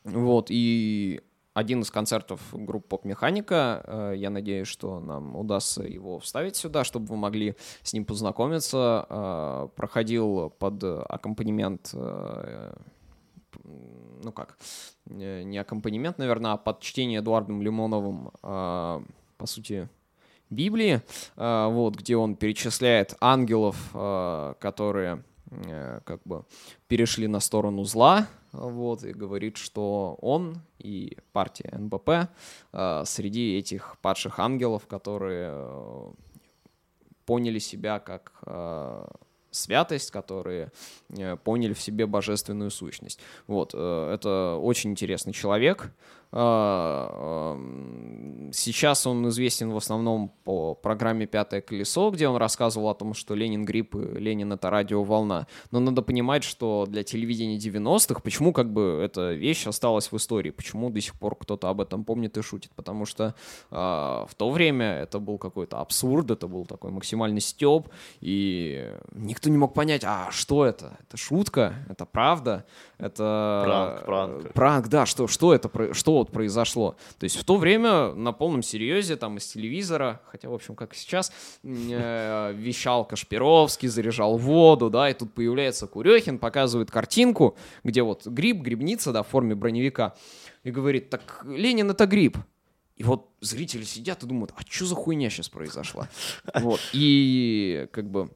вот, 0.05 0.47
и 0.51 1.21
один 1.55 1.83
из 1.83 1.91
концертов 1.91 2.41
группы 2.53 2.89
«Поп-механика». 2.89 3.83
Э, 3.87 4.15
я 4.17 4.29
надеюсь, 4.29 4.67
что 4.67 4.99
нам 4.99 5.37
удастся 5.37 5.85
его 5.85 6.19
вставить 6.19 6.57
сюда, 6.57 6.83
чтобы 6.83 7.07
вы 7.07 7.17
могли 7.17 7.55
с 7.83 7.93
ним 7.93 8.05
познакомиться. 8.05 9.07
Э, 9.09 9.69
проходил 9.77 10.51
под 10.59 10.83
аккомпанемент 10.83 11.91
э, 11.95 12.75
ну 14.25 14.33
как, 14.33 14.59
не 15.07 15.59
аккомпанемент, 15.59 16.19
наверное, 16.19 16.53
а 16.53 16.57
под 16.57 16.81
чтение 16.81 17.21
Эдуардом 17.21 17.63
Лимоновым, 17.63 18.33
по 18.41 19.47
сути, 19.47 19.89
Библии, 20.51 21.01
вот, 21.37 21.97
где 21.97 22.17
он 22.17 22.37
перечисляет 22.37 23.15
ангелов, 23.21 23.77
которые 24.61 25.25
как 26.05 26.21
бы 26.25 26.45
перешли 26.89 27.27
на 27.29 27.41
сторону 27.41 27.85
зла, 27.85 28.29
вот, 28.55 29.03
и 29.03 29.13
говорит, 29.13 29.57
что 29.57 30.17
он 30.21 30.61
и 30.79 31.17
партия 31.33 31.71
НБП 31.77 32.29
э, 32.73 33.03
среди 33.05 33.59
этих 33.59 33.97
падших 34.01 34.39
ангелов, 34.39 34.87
которые 34.87 35.51
э, 35.53 36.13
поняли 37.27 37.59
себя 37.59 37.99
как 37.99 38.33
э, 38.47 39.07
святость, 39.51 40.11
которые 40.13 40.71
э, 41.09 41.37
поняли 41.37 41.73
в 41.73 41.81
себе 41.81 42.07
божественную 42.07 42.71
сущность. 42.71 43.19
Вот, 43.49 43.73
э, 43.75 44.15
это 44.15 44.57
очень 44.61 44.91
интересный 44.91 45.33
человек, 45.33 45.93
а, 46.24 46.24
сейчас 48.53 49.07
он 49.07 49.29
известен 49.29 49.71
в 49.71 49.77
основном 49.77 50.33
по 50.43 50.75
программе 50.75 51.27
«Пятое 51.27 51.61
колесо», 51.61 52.11
где 52.11 52.27
он 52.29 52.37
рассказывал 52.37 52.89
о 52.89 52.95
том, 52.95 53.15
что 53.15 53.35
Ленин 53.37 53.65
грипп 53.65 53.95
и 53.95 54.19
Ленин— 54.19 54.53
это 54.55 54.69
радиоволна. 54.69 55.47
Но 55.71 55.79
надо 55.81 56.03
понимать, 56.03 56.43
что 56.43 56.87
для 56.89 57.05
телевидения 57.05 57.57
90-х, 57.57 58.21
почему 58.21 58.53
как 58.53 58.73
бы 58.73 59.01
эта 59.05 59.33
вещь 59.33 59.67
осталась 59.69 60.11
в 60.11 60.17
истории, 60.17 60.51
почему 60.51 60.91
до 60.91 61.01
сих 61.01 61.15
пор 61.15 61.37
кто-то 61.37 61.69
об 61.69 61.81
этом 61.81 62.05
помнит 62.05 62.37
и 62.37 62.43
шутит. 62.43 62.73
Потому 62.75 63.07
что 63.07 63.35
э, 63.71 63.77
в 63.77 64.31
то 64.37 64.51
время 64.51 64.87
это 64.87 65.21
был 65.21 65.39
какой-то 65.39 65.79
абсурд, 65.79 66.31
это 66.33 66.49
был 66.49 66.67
такой 66.67 66.91
максимальный 66.91 67.41
стёб, 67.41 67.89
и 68.21 68.93
никто 69.13 69.51
не 69.51 69.57
мог 69.57 69.73
понять, 69.73 70.03
а 70.05 70.31
что 70.33 70.65
это? 70.65 70.99
Это 71.07 71.17
шутка? 71.17 71.75
Это 71.89 72.07
правда? 72.07 72.65
Это... 72.99 73.63
Пранк, 73.65 74.05
пранк. 74.05 74.53
Пранк, 74.53 74.89
да, 74.89 75.07
что, 75.07 75.29
что 75.29 75.55
это? 75.55 75.95
Что 75.95 76.24
вот 76.25 76.33
произошло. 76.33 76.97
То 77.19 77.25
есть 77.25 77.37
в 77.37 77.45
то 77.45 77.57
время 77.57 78.13
на 78.15 78.33
полном 78.33 78.63
серьезе, 78.63 79.17
там 79.17 79.37
из 79.37 79.47
телевизора, 79.47 80.21
хотя, 80.27 80.49
в 80.49 80.55
общем, 80.55 80.75
как 80.75 80.95
и 80.95 80.97
сейчас, 80.97 81.33
э, 81.63 82.53
вещал 82.55 83.05
Кашпировский, 83.05 83.89
заряжал 83.89 84.37
воду, 84.37 84.91
да, 84.91 85.11
и 85.11 85.15
тут 85.15 85.33
появляется 85.33 85.87
Курехин, 85.87 86.39
показывает 86.39 86.91
картинку, 86.91 87.57
где 87.85 88.03
вот 88.03 88.27
гриб, 88.27 88.63
грибница, 88.63 89.13
да, 89.13 89.23
в 89.23 89.29
форме 89.29 89.55
броневика, 89.55 90.15
и 90.63 90.71
говорит, 90.71 91.11
так 91.11 91.45
Ленин 91.47 91.91
это 91.91 92.07
гриб. 92.07 92.39
И 92.97 93.03
вот 93.03 93.31
зрители 93.41 93.83
сидят 93.83 94.23
и 94.23 94.27
думают, 94.27 94.53
а 94.57 94.63
что 94.69 94.87
за 94.87 94.95
хуйня 94.95 95.31
сейчас 95.31 95.49
произошла? 95.49 96.09
Вот. 96.55 96.81
И 96.93 97.89
как 97.93 98.09
бы 98.09 98.31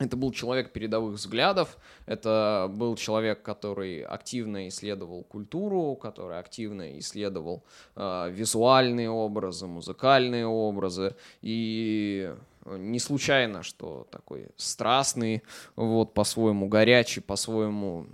это 0.00 0.16
был 0.16 0.32
человек 0.32 0.72
передовых 0.72 1.14
взглядов, 1.16 1.76
это 2.06 2.68
был 2.70 2.96
человек, 2.96 3.42
который 3.42 4.00
активно 4.02 4.66
исследовал 4.68 5.24
культуру, 5.24 5.94
который 5.94 6.38
активно 6.38 6.98
исследовал 6.98 7.62
э, 7.96 8.30
визуальные 8.30 9.10
образы, 9.10 9.66
музыкальные 9.66 10.46
образы. 10.46 11.14
И 11.42 12.34
не 12.64 12.98
случайно, 12.98 13.62
что 13.62 14.06
такой 14.10 14.48
страстный, 14.56 15.42
вот, 15.76 16.14
по-своему 16.14 16.66
горячий, 16.66 17.20
по-своему 17.20 18.06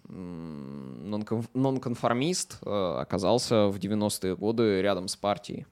нонконформист 1.54 2.58
э, 2.62 2.96
оказался 2.98 3.68
в 3.68 3.76
90-е 3.76 4.34
годы 4.34 4.82
рядом 4.82 5.06
с 5.06 5.14
партией. 5.14 5.66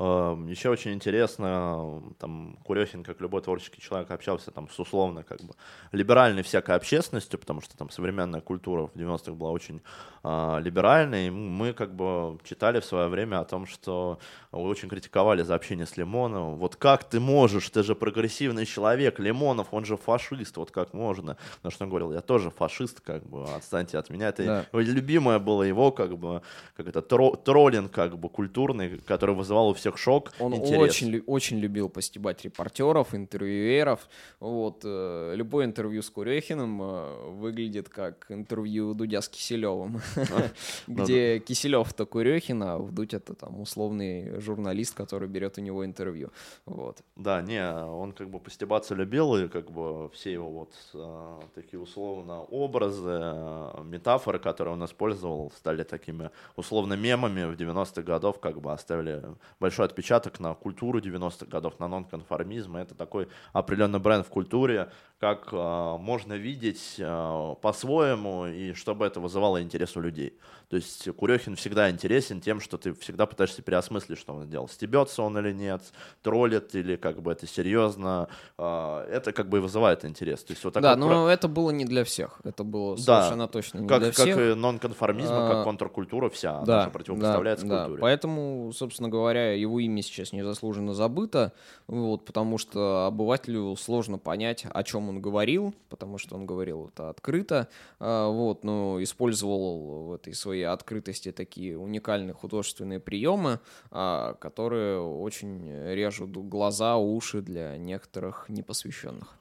Эм, 0.00 0.46
Еще 0.46 0.70
очень 0.70 0.94
интересно, 0.94 2.02
там, 2.18 2.56
Курехин, 2.64 3.04
как 3.04 3.20
любой 3.20 3.42
творческий 3.42 3.82
человек, 3.82 4.10
общался 4.10 4.50
там 4.50 4.66
с 4.70 4.78
условно 4.78 5.24
как 5.24 5.42
бы 5.42 5.54
либеральной 5.92 6.42
всякой 6.42 6.76
общественностью, 6.76 7.38
потому 7.38 7.60
что 7.60 7.76
там 7.76 7.90
современная 7.90 8.40
культура 8.40 8.86
в 8.86 8.96
90-х 8.96 9.32
была 9.32 9.50
очень 9.50 9.82
э, 10.24 10.60
либеральной. 10.62 11.26
И 11.26 11.30
мы 11.30 11.74
как 11.74 11.94
бы 11.94 12.38
читали 12.44 12.80
в 12.80 12.86
свое 12.86 13.08
время 13.08 13.40
о 13.40 13.44
том, 13.44 13.66
что 13.66 14.18
очень 14.52 14.88
критиковали 14.88 15.42
за 15.42 15.54
общение 15.54 15.84
с 15.84 15.98
Лимоновым. 15.98 16.56
Вот 16.56 16.76
как 16.76 17.04
ты 17.04 17.20
можешь, 17.20 17.68
ты 17.68 17.82
же 17.82 17.94
прогрессивный 17.94 18.64
человек, 18.64 19.18
Лимонов, 19.18 19.68
он 19.70 19.84
же 19.84 19.98
фашист, 19.98 20.56
вот 20.56 20.70
как 20.70 20.94
можно? 20.94 21.36
Потому 21.56 21.72
что 21.72 21.84
он 21.84 21.90
говорил, 21.90 22.12
я 22.12 22.22
тоже 22.22 22.50
фашист, 22.50 23.02
как 23.02 23.26
бы, 23.26 23.44
отстаньте 23.54 23.98
от 23.98 24.08
меня. 24.08 24.28
Это 24.28 24.66
да. 24.72 24.80
любимое 24.80 25.38
было 25.38 25.62
его, 25.62 25.92
как 25.92 26.16
бы, 26.16 26.40
как 26.74 26.88
это, 26.88 27.02
тро 27.02 27.36
троллинг, 27.36 27.92
как 27.92 28.18
бы, 28.18 28.30
культурный, 28.30 28.98
который 29.00 29.34
вызывал 29.34 29.68
у 29.68 29.74
всех 29.74 29.89
шок. 29.98 30.32
Он 30.38 30.54
очень, 30.54 31.22
очень 31.26 31.58
любил 31.58 31.88
постебать 31.88 32.44
репортеров, 32.44 33.14
интервьюеров. 33.14 34.08
Вот, 34.40 34.82
э, 34.84 35.32
любое 35.36 35.66
интервью 35.66 36.02
с 36.02 36.10
Курехиным 36.10 36.82
э, 36.82 37.30
выглядит 37.30 37.88
как 37.88 38.26
интервью 38.28 38.94
Дудя 38.94 39.20
с 39.20 39.28
Киселевым, 39.28 40.00
ну 40.16 40.36
где 41.04 41.38
Киселев-то 41.38 42.06
Курехин, 42.06 42.62
а 42.62 42.78
Вдудь 42.78 43.14
это 43.14 43.34
там 43.34 43.60
условный 43.60 44.40
журналист, 44.40 44.94
который 44.94 45.28
берет 45.28 45.58
у 45.58 45.60
него 45.60 45.84
интервью. 45.84 46.30
Вот. 46.66 46.98
Да, 47.16 47.42
не, 47.42 47.62
он 47.62 48.12
как 48.12 48.30
бы 48.30 48.40
постебаться 48.40 48.94
любил, 48.94 49.36
и 49.36 49.48
как 49.48 49.70
бы 49.70 50.08
все 50.10 50.32
его 50.32 50.50
вот 50.50 50.72
э, 50.94 51.40
такие 51.54 51.80
условно 51.80 52.40
образы, 52.40 53.20
метафоры, 53.84 54.38
которые 54.38 54.74
он 54.74 54.84
использовал, 54.84 55.52
стали 55.56 55.82
такими 55.82 56.30
условно 56.56 56.94
мемами 56.94 57.44
в 57.44 57.56
90-х 57.56 58.02
годов, 58.02 58.40
как 58.40 58.60
бы 58.60 58.72
оставили 58.72 59.22
большой 59.58 59.79
отпечаток 59.84 60.40
на 60.40 60.54
культуру 60.54 61.00
90-х 61.00 61.46
годов, 61.46 61.78
на 61.78 61.88
нонконформизм. 61.88 62.76
Это 62.76 62.94
такой 62.94 63.28
определенный 63.52 63.98
бренд 63.98 64.26
в 64.26 64.30
культуре, 64.30 64.90
как 65.18 65.48
э, 65.52 65.96
можно 65.98 66.32
видеть 66.32 66.96
э, 66.98 67.54
по-своему, 67.60 68.46
и 68.46 68.72
чтобы 68.72 69.04
это 69.04 69.20
вызывало 69.20 69.62
интерес 69.62 69.96
у 69.96 70.00
людей. 70.00 70.38
То 70.70 70.76
есть 70.76 71.10
Курехин 71.16 71.56
всегда 71.56 71.90
интересен 71.90 72.40
тем, 72.40 72.60
что 72.60 72.78
ты 72.78 72.94
всегда 72.94 73.26
пытаешься 73.26 73.60
переосмыслить, 73.60 74.18
что 74.18 74.32
он 74.32 74.48
делал. 74.48 74.68
Стебется 74.68 75.22
он 75.22 75.36
или 75.36 75.52
нет, 75.52 75.82
троллит, 76.22 76.74
или 76.76 76.94
как 76.94 77.20
бы 77.22 77.32
это 77.32 77.46
серьезно. 77.46 78.28
Э, 78.56 79.04
это 79.10 79.32
как 79.32 79.48
бы 79.48 79.58
и 79.58 79.60
вызывает 79.60 80.04
интерес. 80.04 80.42
То 80.42 80.52
есть, 80.52 80.64
вот 80.64 80.74
да, 80.74 80.96
но 80.96 81.08
про... 81.08 81.32
это 81.32 81.48
было 81.48 81.70
не 81.70 81.84
для 81.84 82.04
всех. 82.04 82.40
Это 82.44 82.64
было 82.64 82.96
совершенно 82.96 83.46
да, 83.46 83.52
точно 83.52 83.78
не 83.80 83.88
как, 83.88 84.00
для 84.00 84.12
всех. 84.12 84.36
Как 84.36 84.44
и 84.44 84.54
нонконформизм, 84.54 85.32
а, 85.32 85.54
как 85.54 85.64
контркультура 85.64 86.30
вся, 86.30 86.60
да, 86.62 86.74
она 86.74 86.84
же 86.84 86.90
противопоставляется 86.90 87.66
да, 87.66 87.78
культуре. 87.80 88.00
Да. 88.00 88.02
Поэтому, 88.02 88.72
собственно 88.72 89.10
говоря, 89.10 89.52
его 89.52 89.69
имя 89.78 90.02
сейчас 90.02 90.32
незаслуженно 90.32 90.94
забыто, 90.94 91.52
вот, 91.86 92.24
потому 92.24 92.58
что 92.58 93.06
обывателю 93.06 93.76
сложно 93.76 94.18
понять, 94.18 94.66
о 94.68 94.82
чем 94.82 95.08
он 95.08 95.20
говорил, 95.20 95.74
потому 95.88 96.18
что 96.18 96.36
он 96.36 96.46
говорил 96.46 96.88
это 96.88 97.10
открыто, 97.10 97.68
а, 97.98 98.28
вот, 98.28 98.64
но 98.64 99.02
использовал 99.02 100.08
в 100.08 100.14
этой 100.14 100.34
своей 100.34 100.64
открытости 100.64 101.32
такие 101.32 101.78
уникальные 101.78 102.34
художественные 102.34 103.00
приемы, 103.00 103.60
а, 103.90 104.34
которые 104.34 105.00
очень 105.00 105.70
режут 105.92 106.30
глаза, 106.30 106.96
уши 106.96 107.42
для 107.42 107.76
некоторых 107.76 108.46
непосвященных. 108.48 109.36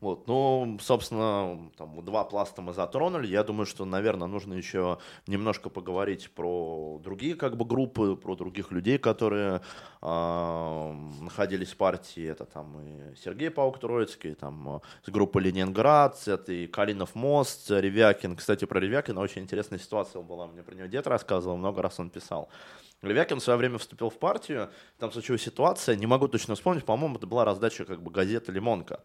Вот, 0.00 0.26
ну, 0.26 0.78
собственно, 0.80 1.70
там 1.76 2.02
два 2.02 2.24
пласта 2.24 2.62
мы 2.62 2.72
затронули. 2.72 3.26
Я 3.26 3.44
думаю, 3.44 3.66
что, 3.66 3.84
наверное, 3.84 4.28
нужно 4.28 4.54
еще 4.54 4.98
немножко 5.26 5.68
поговорить 5.68 6.30
про 6.30 6.98
другие 7.04 7.34
как 7.34 7.58
бы 7.58 7.66
группы, 7.66 8.16
про 8.16 8.34
других 8.34 8.70
людей, 8.70 8.96
которые 8.96 9.60
э, 10.00 10.92
находились 11.20 11.72
в 11.72 11.76
партии. 11.76 12.26
Это 12.26 12.46
там 12.46 12.80
и 12.80 13.14
Сергей 13.22 13.50
Паук 13.50 13.78
Троицкий, 13.78 14.34
там 14.34 14.80
с 15.04 15.10
группы 15.10 15.38
Ленинград, 15.38 16.16
это 16.26 16.50
и 16.50 16.66
Калинов 16.66 17.14
мост, 17.14 17.70
Ревякин. 17.70 18.36
Кстати, 18.36 18.64
про 18.64 18.80
Ревякина 18.80 19.20
очень 19.20 19.42
интересная 19.42 19.78
ситуация 19.78 20.22
была. 20.22 20.46
Мне 20.46 20.62
про 20.62 20.74
него 20.74 20.86
дед 20.86 21.06
рассказывал, 21.06 21.58
много 21.58 21.82
раз 21.82 22.00
он 22.00 22.08
писал. 22.08 22.48
Левякин 23.02 23.40
в 23.40 23.42
свое 23.42 23.58
время 23.58 23.78
вступил 23.78 24.10
в 24.10 24.18
партию, 24.18 24.70
там 24.98 25.10
случилась 25.10 25.42
ситуация, 25.42 25.96
не 25.96 26.06
могу 26.06 26.28
точно 26.28 26.54
вспомнить, 26.54 26.84
по-моему, 26.84 27.16
это 27.16 27.26
была 27.26 27.46
раздача 27.46 27.86
как 27.86 28.02
бы 28.02 28.10
газеты 28.10 28.52
«Лимонка». 28.52 29.00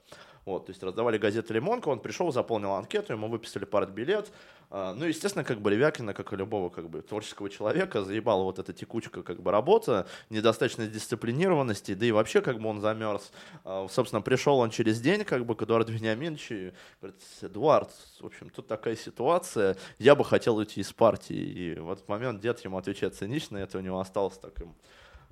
Вот, 0.45 0.67
то 0.67 0.71
есть 0.71 0.83
раздавали 0.83 1.17
газеты 1.17 1.55
«Лимонка», 1.55 1.89
он 1.89 1.99
пришел, 1.99 2.31
заполнил 2.31 2.73
анкету, 2.73 3.13
ему 3.13 3.27
выписали 3.27 3.65
партбилет. 3.65 4.31
А, 4.69 4.93
ну, 4.93 5.05
естественно, 5.05 5.43
как 5.43 5.59
бы 5.59 5.71
Левякина, 5.71 6.13
как 6.13 6.33
и 6.33 6.35
любого 6.35 6.69
как 6.69 6.87
бы 6.87 7.01
творческого 7.01 7.49
человека, 7.49 8.03
заебала 8.03 8.43
вот 8.43 8.59
эта 8.59 8.71
текучка 8.71 9.23
как 9.23 9.41
бы 9.41 9.49
работа, 9.49 10.07
недостаточность 10.29 10.91
дисциплинированности, 10.91 11.95
да 11.95 12.05
и 12.05 12.11
вообще 12.11 12.41
как 12.41 12.59
бы 12.59 12.69
он 12.69 12.79
замерз. 12.79 13.31
А, 13.63 13.87
собственно, 13.89 14.21
пришел 14.21 14.59
он 14.59 14.69
через 14.69 15.01
день 15.01 15.23
как 15.23 15.47
бы 15.47 15.55
к 15.55 15.63
Эдуарду 15.63 15.91
Вениаминовичу 15.91 16.53
и 16.53 16.73
говорит, 17.01 17.21
Эдуард, 17.41 17.89
в 18.19 18.25
общем, 18.27 18.51
тут 18.51 18.67
такая 18.67 18.95
ситуация, 18.95 19.77
я 19.97 20.13
бы 20.13 20.23
хотел 20.23 20.57
уйти 20.57 20.81
из 20.81 20.93
партии. 20.93 21.35
И 21.35 21.79
в 21.79 21.91
этот 21.91 22.07
момент 22.07 22.39
дед 22.39 22.59
ему 22.63 22.77
отвечает 22.77 23.15
цинично, 23.15 23.57
это 23.57 23.79
у 23.79 23.81
него 23.81 23.99
осталось 23.99 24.37
таким 24.37 24.75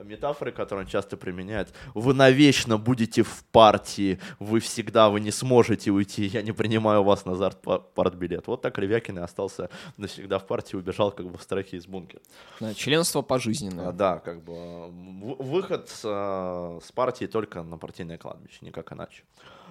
метафоры, 0.03 0.51
которые 0.51 0.85
он 0.85 0.91
часто 0.91 1.17
применяет. 1.17 1.73
Вы 1.93 2.13
навечно 2.13 2.77
будете 2.77 3.23
в 3.23 3.43
партии, 3.51 4.19
вы 4.39 4.59
всегда, 4.59 5.09
вы 5.09 5.19
не 5.19 5.31
сможете 5.31 5.91
уйти, 5.91 6.25
я 6.25 6.41
не 6.41 6.51
принимаю 6.51 7.03
вас 7.03 7.25
на 7.25 7.49
партбилет. 7.49 8.47
Вот 8.47 8.61
так 8.61 8.77
Ревякин 8.77 9.19
и 9.19 9.21
остался 9.21 9.69
навсегда 9.97 10.39
в 10.39 10.47
партии, 10.47 10.75
убежал 10.75 11.11
как 11.11 11.29
бы 11.29 11.37
в 11.37 11.41
страхе 11.41 11.77
из 11.77 11.87
бункера. 11.87 12.21
Да, 12.59 12.73
членство 12.73 13.21
пожизненное. 13.21 13.89
А, 13.89 13.91
да, 13.91 14.19
как 14.19 14.43
бы 14.43 14.89
выход 15.39 15.89
с, 15.89 16.01
с 16.01 16.91
партии 16.91 17.25
только 17.25 17.63
на 17.63 17.77
партийное 17.77 18.17
кладбище, 18.17 18.59
никак 18.61 18.91
иначе. 18.93 19.23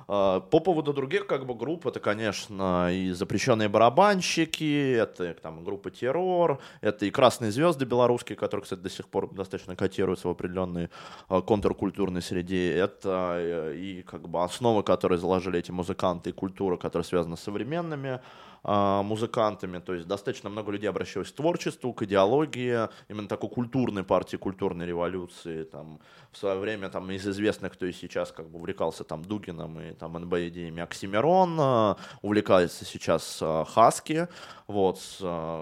А, 0.09 0.41
по 0.41 0.61
поводу 0.61 0.93
других 0.93 1.27
как 1.27 1.47
бы 1.47 1.55
групп, 1.55 1.87
это, 1.87 2.01
конечно, 2.01 2.93
и 2.93 3.11
запрещенные 3.13 3.69
барабанщики, 3.69 4.95
это 4.95 5.35
там 5.35 5.65
группа 5.65 5.91
Террор, 5.91 6.61
это 6.81 7.07
и 7.07 7.11
Красные 7.11 7.53
Звезды 7.53 7.85
белорусские, 7.85 8.37
которые, 8.37 8.65
кстати, 8.65 8.81
до 8.81 8.91
сих 8.91 9.09
пор 9.09 9.33
достаточно 9.33 9.77
котируются 9.77 10.29
в 10.29 10.33
определенной 10.33 10.89
а, 11.29 11.41
контркультурной 11.41 12.23
среде. 12.23 12.77
Это 12.77 13.37
э, 13.39 13.77
и 13.77 14.03
как 14.03 14.29
бы 14.29 14.43
основы, 14.43 14.83
которые 14.83 15.19
заложили 15.19 15.59
эти 15.59 15.71
музыканты, 15.71 16.31
и 16.31 16.33
культура, 16.33 16.77
которая 16.77 17.05
связана 17.05 17.37
с 17.37 17.41
современными 17.41 18.21
музыкантами, 18.65 19.79
то 19.79 19.95
есть 19.95 20.07
достаточно 20.07 20.49
много 20.49 20.71
людей 20.71 20.89
обращалось 20.89 21.33
к 21.33 21.35
творчеству, 21.35 21.93
к 21.93 22.03
идеологии, 22.03 22.89
именно 23.09 23.29
такой 23.29 23.51
культурной 23.51 24.05
партии, 24.05 24.37
культурной 24.37 24.87
революции, 24.87 25.65
там, 25.65 25.99
в 26.31 26.39
свое 26.39 26.59
время 26.59 26.89
там 26.89 27.11
из 27.11 27.27
известных, 27.27 27.75
кто 27.75 27.87
и 27.87 27.93
сейчас 27.93 28.33
как 28.33 28.49
бы 28.49 28.59
увлекался 28.59 29.05
там 29.05 29.25
Дугином 29.25 29.81
и 29.81 29.93
там 29.93 30.15
НБ 30.15 30.35
идеями 30.35 30.83
Оксимирон, 30.83 31.57
а, 31.61 31.97
увлекается 32.23 32.85
сейчас 32.85 33.39
а, 33.43 33.65
Хаски, 33.65 34.29
вот, 34.69 35.01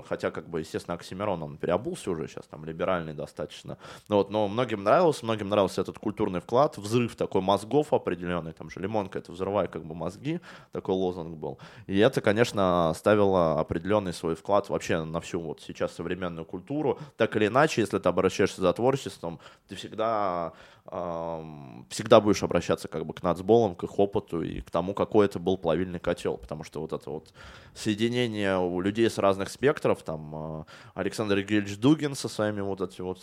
хотя 0.09 0.31
как 0.31 0.49
бы, 0.49 0.61
естественно, 0.61 0.95
Оксимирон, 0.95 1.43
он 1.43 1.57
переобулся 1.57 2.13
уже 2.13 2.29
сейчас, 2.29 2.47
там, 2.47 2.65
либеральный 2.65 3.13
достаточно, 3.13 3.77
вот, 4.09 4.31
но 4.31 4.47
многим 4.47 4.85
нравился, 4.85 5.25
многим 5.25 5.49
нравился 5.49 5.81
этот 5.81 5.99
культурный 5.99 6.41
вклад, 6.41 6.79
взрыв 6.79 7.17
такой 7.17 7.41
мозгов 7.41 7.93
определенный, 7.93 8.53
там 8.53 8.71
же 8.71 8.79
Лимонка, 8.79 9.19
это 9.19 9.33
взрывай 9.33 9.67
как 9.67 9.85
бы 9.85 9.97
мозги, 9.97 10.41
такой 10.71 10.95
лозунг 10.95 11.37
был, 11.37 11.59
и 11.89 11.99
это, 11.99 12.21
конечно, 12.21 12.90
ставила 12.95 13.61
определенный 13.61 14.13
свой 14.13 14.35
вклад 14.35 14.69
вообще 14.69 15.05
на 15.05 15.21
всю 15.21 15.41
вот 15.41 15.61
сейчас 15.61 15.93
современную 15.93 16.45
культуру. 16.45 16.99
Так 17.17 17.37
или 17.37 17.47
иначе, 17.47 17.81
если 17.81 17.99
ты 17.99 18.09
обращаешься 18.09 18.61
за 18.61 18.73
творчеством, 18.73 19.39
ты 19.69 19.77
всегда, 19.77 20.53
всегда 20.85 22.21
будешь 22.21 22.43
обращаться 22.43 22.89
как 22.89 23.07
бы 23.07 23.15
к 23.15 23.23
нацболам, 23.23 23.75
к 23.75 23.85
их 23.85 23.99
опыту 23.99 24.43
и 24.43 24.61
к 24.61 24.71
тому, 24.71 24.95
какой 24.95 25.27
это 25.27 25.39
был 25.39 25.59
плавильный 25.59 26.01
котел. 26.01 26.37
Потому 26.37 26.65
что 26.65 26.81
вот 26.81 26.93
это 26.93 27.11
вот 27.11 27.33
соединение 27.75 28.59
у 28.59 28.81
людей 28.81 29.09
с 29.09 29.19
разных 29.19 29.51
спектров, 29.51 30.03
там 30.03 30.33
э, 30.35 30.65
Александр 30.95 31.41
Гильевич 31.41 31.79
Дугин 31.79 32.15
со 32.15 32.29
своими 32.29 32.61
вот 32.61 32.81
этими 32.81 33.07
вот 33.07 33.23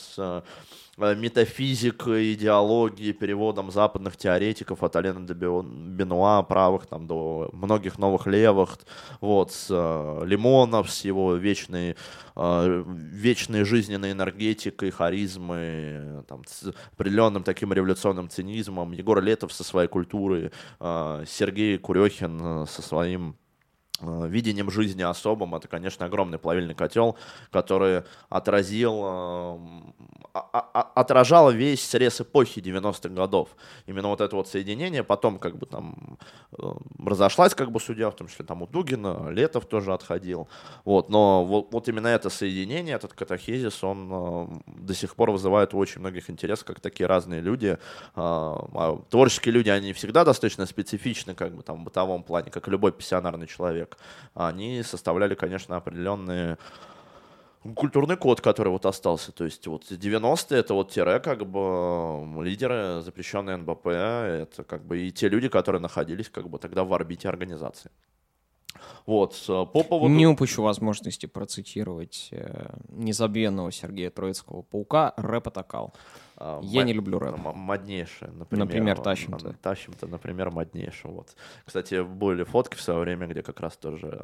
метафизикой, 0.97 2.33
идеологией, 2.33 3.13
переводом 3.13 3.71
западных 3.71 4.17
теоретиков 4.17 4.83
от 4.83 4.95
Алена 4.95 5.21
де 5.21 5.33
Бенуа, 5.33 6.41
правых, 6.43 6.87
там, 6.87 7.07
до 7.07 7.49
многих 7.53 7.99
новых 7.99 8.25
левых, 8.25 8.79
вот, 9.21 9.51
с 9.51 9.67
э, 9.69 10.25
Лимонов, 10.25 10.89
с 10.89 11.05
его 11.05 11.35
вечной, 11.35 11.95
э, 12.35 12.83
вечной 12.87 13.63
жизненной 13.63 14.11
энергетикой, 14.11 14.89
харизмой, 14.89 16.23
там, 16.23 16.43
с 16.47 16.73
определенным 16.93 17.43
таким 17.43 17.73
революционным 17.73 18.29
цинизмом, 18.29 18.91
Егор 18.91 19.21
Летов 19.21 19.53
со 19.53 19.63
своей 19.63 19.87
культурой, 19.87 20.51
э, 20.79 21.23
Сергей 21.27 21.77
Курехин 21.77 22.63
э, 22.63 22.65
со 22.67 22.81
своим 22.81 23.35
Э, 23.37 23.46
видением 24.01 24.69
жизни 24.69 25.01
особым. 25.01 25.55
Это, 25.55 25.67
конечно, 25.67 26.05
огромный 26.05 26.37
плавильный 26.37 26.75
котел, 26.75 27.17
который 27.51 28.03
отразил, 28.29 29.01
э, 29.03 29.57
отражал 30.95 31.51
весь 31.51 31.87
срез 31.87 32.21
эпохи 32.21 32.59
90-х 32.59 33.09
годов. 33.09 33.49
Именно 33.87 34.09
вот 34.09 34.21
это 34.21 34.35
вот 34.35 34.47
соединение 34.47 35.03
потом 35.03 35.39
как 35.39 35.57
бы 35.57 35.65
там 35.65 36.17
э, 36.57 36.63
разошлась 37.05 37.55
как 37.55 37.71
бы 37.71 37.79
судья, 37.79 38.09
в 38.09 38.15
том 38.15 38.27
числе 38.27 38.45
там 38.45 38.61
у 38.61 38.67
Дугина, 38.67 39.29
Летов 39.29 39.65
тоже 39.65 39.93
отходил. 39.93 40.47
Вот, 40.85 41.09
но 41.09 41.43
вот, 41.45 41.71
вот 41.71 41.87
именно 41.87 42.07
это 42.07 42.29
соединение, 42.29 42.95
этот 42.95 43.13
катахизис, 43.13 43.83
он 43.83 44.61
до 44.65 44.93
сих 44.93 45.15
пор 45.15 45.31
вызывает 45.31 45.73
у 45.73 45.77
очень 45.77 46.01
многих 46.01 46.29
интерес, 46.29 46.63
как 46.63 46.79
такие 46.79 47.07
разные 47.07 47.41
люди. 47.41 47.77
А 48.15 48.99
творческие 49.09 49.53
люди, 49.53 49.69
они 49.69 49.93
всегда 49.93 50.23
достаточно 50.23 50.65
специфичны 50.65 51.33
как 51.33 51.55
бы 51.55 51.63
там 51.63 51.81
в 51.81 51.83
бытовом 51.85 52.23
плане, 52.23 52.51
как 52.51 52.67
любой 52.67 52.91
пассионарный 52.91 53.47
человек 53.47 53.86
человек, 53.87 53.97
они 54.33 54.83
составляли, 54.83 55.35
конечно, 55.35 55.77
определенные 55.77 56.57
культурный 57.75 58.17
код, 58.17 58.41
который 58.41 58.69
вот 58.69 58.85
остался. 58.85 59.31
То 59.31 59.45
есть 59.45 59.67
вот 59.67 59.83
90-е 59.91 60.59
это 60.59 60.73
вот 60.73 60.91
тире, 60.91 61.19
как 61.19 61.45
бы 61.45 62.43
лидеры 62.43 63.01
запрещенные 63.01 63.57
НБП, 63.57 63.87
это 63.87 64.63
как 64.63 64.85
бы 64.85 64.99
и 64.99 65.11
те 65.11 65.29
люди, 65.29 65.49
которые 65.49 65.81
находились 65.81 66.29
как 66.29 66.49
бы 66.49 66.59
тогда 66.59 66.83
в 66.83 66.93
орбите 66.93 67.29
организации. 67.29 67.91
Вот, 69.05 69.43
по 69.47 69.65
поводу... 69.65 70.13
Не 70.13 70.27
упущу 70.27 70.61
возможности 70.61 71.25
процитировать 71.25 72.27
э, 72.31 72.75
незабвенного 72.89 73.71
Сергея 73.71 74.11
Троицкого 74.11 74.61
паука 74.61 75.13
«Рэп 75.17 75.47
атакал». 75.47 75.93
А, 76.39 76.59
Я 76.63 76.83
не 76.83 76.93
люблю 76.93 77.17
рэп. 77.17 77.37
Моднейшее, 77.37 78.31
например. 78.31 78.65
Например, 78.65 78.99
Тащим-то. 78.99 79.53
Тащим-то, 79.53 80.07
например, 80.07 80.51
моднейшее. 80.51 81.11
Вот. 81.11 81.35
Кстати, 81.65 82.03
были 82.03 82.43
фотки 82.43 82.75
в 82.75 82.81
свое 82.81 82.99
время, 82.99 83.27
где 83.27 83.41
как 83.41 83.59
раз 83.59 83.75
тоже 83.75 84.23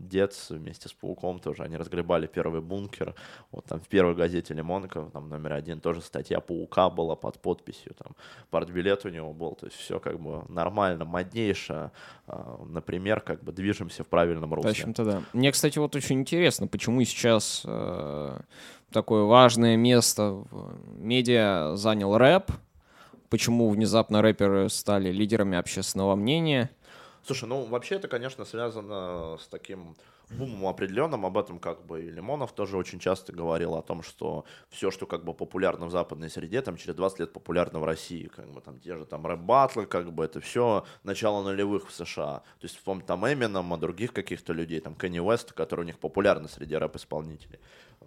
дед 0.00 0.34
вместе 0.50 0.88
с 0.88 0.92
Пауком 0.92 1.38
тоже, 1.38 1.62
они 1.62 1.76
разгребали 1.76 2.26
первый 2.26 2.60
бункер. 2.60 3.14
Вот 3.52 3.66
там 3.66 3.78
в 3.80 3.86
первой 3.86 4.14
газете 4.14 4.52
Лимонка, 4.54 5.08
там 5.12 5.28
номер 5.28 5.52
один, 5.52 5.80
тоже 5.80 6.00
статья 6.00 6.40
Паука 6.40 6.90
была 6.90 7.14
под 7.14 7.40
подписью, 7.40 7.94
там 7.94 8.16
партбилет 8.50 9.04
у 9.04 9.08
него 9.08 9.32
был, 9.32 9.52
то 9.52 9.66
есть 9.66 9.78
все 9.78 10.00
как 10.00 10.18
бы 10.18 10.44
нормально, 10.48 11.04
моднейшее. 11.04 11.92
А, 12.26 12.64
например, 12.66 13.20
как 13.20 13.44
бы 13.44 13.52
движемся 13.52 14.02
в 14.02 14.08
правильном 14.08 14.52
русле. 14.54 14.72
Тащим-то, 14.72 15.04
да. 15.04 15.22
Мне, 15.32 15.52
кстати, 15.52 15.78
вот 15.78 15.94
очень 15.94 16.20
интересно, 16.20 16.66
почему 16.66 17.04
сейчас 17.04 17.62
э, 17.64 18.40
такое 18.92 19.24
важное 19.24 19.76
место 19.76 20.30
в 20.50 20.76
медиа 20.98 21.76
занял 21.76 22.16
рэп, 22.16 22.50
почему 23.30 23.68
внезапно 23.70 24.22
рэперы 24.22 24.68
стали 24.68 25.10
лидерами 25.10 25.58
общественного 25.58 26.14
мнения. 26.14 26.70
Слушай, 27.26 27.48
ну 27.48 27.64
вообще 27.64 27.96
это, 27.96 28.06
конечно, 28.06 28.44
связано 28.44 29.38
с 29.40 29.48
таким 29.48 29.96
бумом 30.30 30.66
определенным, 30.66 31.26
об 31.26 31.38
этом 31.38 31.58
как 31.58 31.84
бы 31.86 32.02
и 32.02 32.10
Лимонов 32.10 32.52
тоже 32.52 32.76
очень 32.76 32.98
часто 32.98 33.32
говорил 33.32 33.74
о 33.74 33.82
том, 33.82 34.02
что 34.02 34.44
все, 34.68 34.90
что 34.90 35.06
как 35.06 35.24
бы 35.24 35.34
популярно 35.34 35.86
в 35.86 35.90
западной 35.90 36.30
среде, 36.30 36.60
там 36.62 36.76
через 36.76 36.94
20 36.94 37.20
лет 37.20 37.32
популярно 37.32 37.78
в 37.78 37.84
России, 37.84 38.30
как 38.34 38.50
бы 38.50 38.60
там 38.60 38.78
те 38.78 38.96
же 38.96 39.04
там 39.04 39.26
рэп-батлы, 39.26 39.86
как 39.86 40.12
бы 40.12 40.24
это 40.24 40.40
все 40.40 40.84
начало 41.02 41.42
нулевых 41.42 41.88
в 41.88 41.94
США. 41.94 42.42
То 42.60 42.64
есть 42.64 42.76
вспомнить 42.76 43.06
там 43.06 43.26
Эмином, 43.26 43.72
а 43.72 43.76
других 43.76 44.12
каких-то 44.12 44.52
людей, 44.52 44.80
там 44.80 44.94
Кенни 44.94 45.18
Уэст, 45.18 45.52
который 45.52 45.80
у 45.80 45.84
них 45.84 45.98
популярны 45.98 46.48
среди 46.48 46.76
рэп-исполнителей 46.76 47.58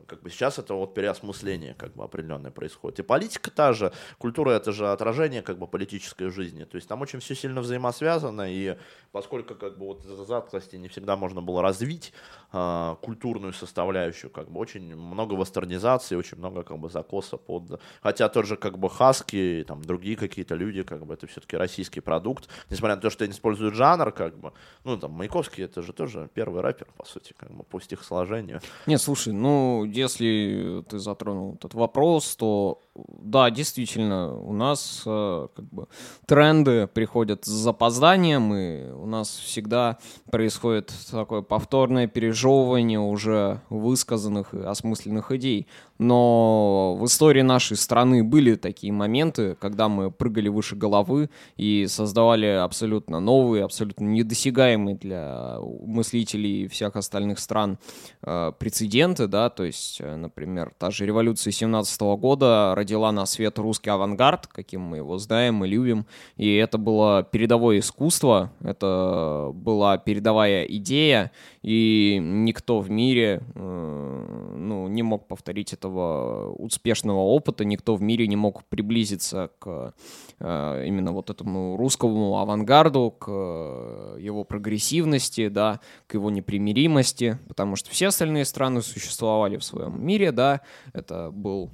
как 0.07 0.21
бы 0.21 0.29
сейчас 0.29 0.57
это 0.59 0.73
вот 0.73 0.93
переосмысление 0.93 1.73
как 1.75 1.93
бы 1.93 2.03
определенное 2.03 2.51
происходит. 2.51 2.99
И 2.99 3.03
политика 3.03 3.51
та 3.51 3.73
же, 3.73 3.91
культура 4.17 4.51
это 4.51 4.71
же 4.71 4.91
отражение 4.91 5.41
как 5.41 5.59
бы 5.59 5.67
политической 5.67 6.29
жизни. 6.29 6.63
То 6.63 6.75
есть 6.75 6.87
там 6.87 7.01
очень 7.01 7.19
все 7.19 7.35
сильно 7.35 7.61
взаимосвязано, 7.61 8.51
и 8.51 8.77
поскольку 9.11 9.55
как 9.55 9.77
бы 9.77 9.85
вот 9.85 10.05
из-за 10.05 10.25
затклости 10.25 10.75
не 10.75 10.87
всегда 10.87 11.15
можно 11.15 11.41
было 11.41 11.61
развить 11.61 12.13
э, 12.53 12.95
культурную 13.01 13.53
составляющую, 13.53 14.31
как 14.31 14.49
бы 14.49 14.59
очень 14.59 14.95
много 14.95 15.35
вестернизации, 15.35 16.15
очень 16.15 16.37
много 16.37 16.63
как 16.63 16.79
бы 16.79 16.89
закоса 16.89 17.37
под... 17.37 17.81
Хотя 18.01 18.29
тот 18.29 18.45
же 18.45 18.57
как 18.57 18.77
бы 18.79 18.89
Хаски, 18.89 19.65
там 19.67 19.81
другие 19.81 20.15
какие-то 20.15 20.55
люди, 20.55 20.83
как 20.83 21.05
бы 21.05 21.13
это 21.13 21.27
все-таки 21.27 21.57
российский 21.57 21.99
продукт, 21.99 22.49
несмотря 22.69 22.95
на 22.95 23.01
то, 23.01 23.09
что 23.09 23.23
они 23.23 23.33
используют 23.33 23.75
жанр, 23.75 24.11
как 24.11 24.37
бы, 24.37 24.53
ну 24.83 24.97
там 24.97 25.11
Маяковский 25.11 25.65
это 25.65 25.81
же 25.81 25.93
тоже 25.93 26.29
первый 26.33 26.61
рэпер, 26.61 26.87
по 26.97 27.05
сути, 27.05 27.33
как 27.37 27.51
бы 27.51 27.63
по 27.63 27.79
стихосложению. 27.79 28.61
Нет, 28.85 29.01
слушай, 29.01 29.33
ну 29.33 29.85
если 29.97 30.83
ты 30.89 30.99
затронул 30.99 31.55
этот 31.55 31.73
вопрос, 31.73 32.35
то 32.35 32.81
да, 33.21 33.49
действительно, 33.49 34.33
у 34.33 34.53
нас 34.53 35.03
э, 35.05 35.47
как 35.55 35.65
бы 35.65 35.87
тренды 36.25 36.87
приходят 36.87 37.45
с 37.45 37.49
запозданием, 37.49 38.53
и 38.53 38.91
у 38.91 39.05
нас 39.05 39.29
всегда 39.29 39.97
происходит 40.31 40.93
такое 41.11 41.41
повторное 41.41 42.07
пережевывание 42.07 42.99
уже 42.99 43.61
высказанных 43.69 44.53
и 44.53 44.59
осмысленных 44.59 45.31
идей. 45.31 45.67
Но 45.99 46.95
в 46.95 47.05
истории 47.05 47.41
нашей 47.41 47.75
страны 47.75 48.23
были 48.23 48.55
такие 48.55 48.93
моменты, 48.93 49.55
когда 49.59 49.89
мы 49.89 50.11
прыгали 50.11 50.47
выше 50.47 50.75
головы 50.75 51.29
и 51.55 51.87
создавали 51.87 52.45
абсолютно 52.45 53.19
новые, 53.19 53.63
абсолютно 53.63 54.05
недосягаемые 54.05 54.95
для 54.95 55.57
мыслителей 55.59 56.67
всех 56.67 56.95
остальных 56.95 57.39
стран 57.39 57.79
э, 58.21 58.51
прецеденты, 58.59 59.27
да, 59.27 59.49
то 59.49 59.63
есть, 59.63 59.97
э, 59.99 60.15
например, 60.15 60.71
та 60.77 60.91
же 60.91 61.05
революция 61.05 61.51
17 61.51 62.01
года 62.17 62.73
родила 62.87 63.11
на 63.11 63.25
свет 63.25 63.59
русский 63.59 63.89
авангард, 63.89 64.47
каким 64.47 64.79
мы 64.79 64.97
его 64.97 65.17
знаем 65.17 65.65
и 65.65 65.67
любим, 65.67 66.05
и 66.37 66.55
это 66.55 66.77
было 66.77 67.21
передовое 67.21 67.79
искусство, 67.79 68.53
это 68.61 69.51
была 69.53 69.97
передовая 69.97 70.63
идея, 70.63 71.31
и 71.63 72.17
никто 72.21 72.79
в 72.79 72.89
мире, 72.89 73.41
э, 73.55 74.53
ну, 74.57 74.87
не 74.87 75.03
мог 75.03 75.27
повторить 75.27 75.73
этого 75.73 76.53
успешного 76.53 77.19
опыта, 77.19 77.65
никто 77.65 77.95
в 77.95 78.01
мире 78.01 78.25
не 78.25 78.37
мог 78.37 78.63
приблизиться 78.63 79.49
к 79.59 79.93
э, 80.39 80.83
именно 80.87 81.11
вот 81.11 81.29
этому 81.29 81.75
русскому 81.75 82.39
авангарду, 82.39 83.11
к 83.11 83.27
э, 83.27 84.17
его 84.21 84.45
прогрессивности, 84.45 85.49
да, 85.49 85.81
к 86.07 86.13
его 86.13 86.29
непримиримости, 86.29 87.37
потому 87.49 87.75
что 87.75 87.89
все 87.89 88.07
остальные 88.07 88.45
страны 88.45 88.81
существовали 88.81 89.57
в 89.57 89.63
своем 89.65 90.01
мире, 90.01 90.31
да, 90.31 90.61
это 90.93 91.31
был 91.31 91.69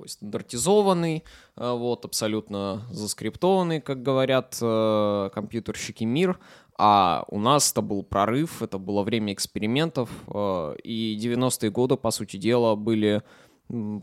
такой 0.00 0.08
стандартизованный, 0.08 1.24
э, 1.56 1.72
вот, 1.72 2.04
абсолютно 2.04 2.86
заскриптованный, 2.90 3.80
как 3.80 4.02
говорят 4.02 4.58
э, 4.62 5.30
компьютерщики, 5.34 6.04
мир, 6.04 6.38
а 6.78 7.24
у 7.28 7.38
нас 7.38 7.72
это 7.72 7.82
был 7.82 8.02
прорыв, 8.02 8.62
это 8.62 8.78
было 8.78 9.02
время 9.02 9.34
экспериментов, 9.34 10.08
э, 10.28 10.76
и 10.82 11.18
90-е 11.22 11.70
годы, 11.70 11.96
по 11.96 12.10
сути 12.10 12.38
дела, 12.38 12.76
были 12.76 13.22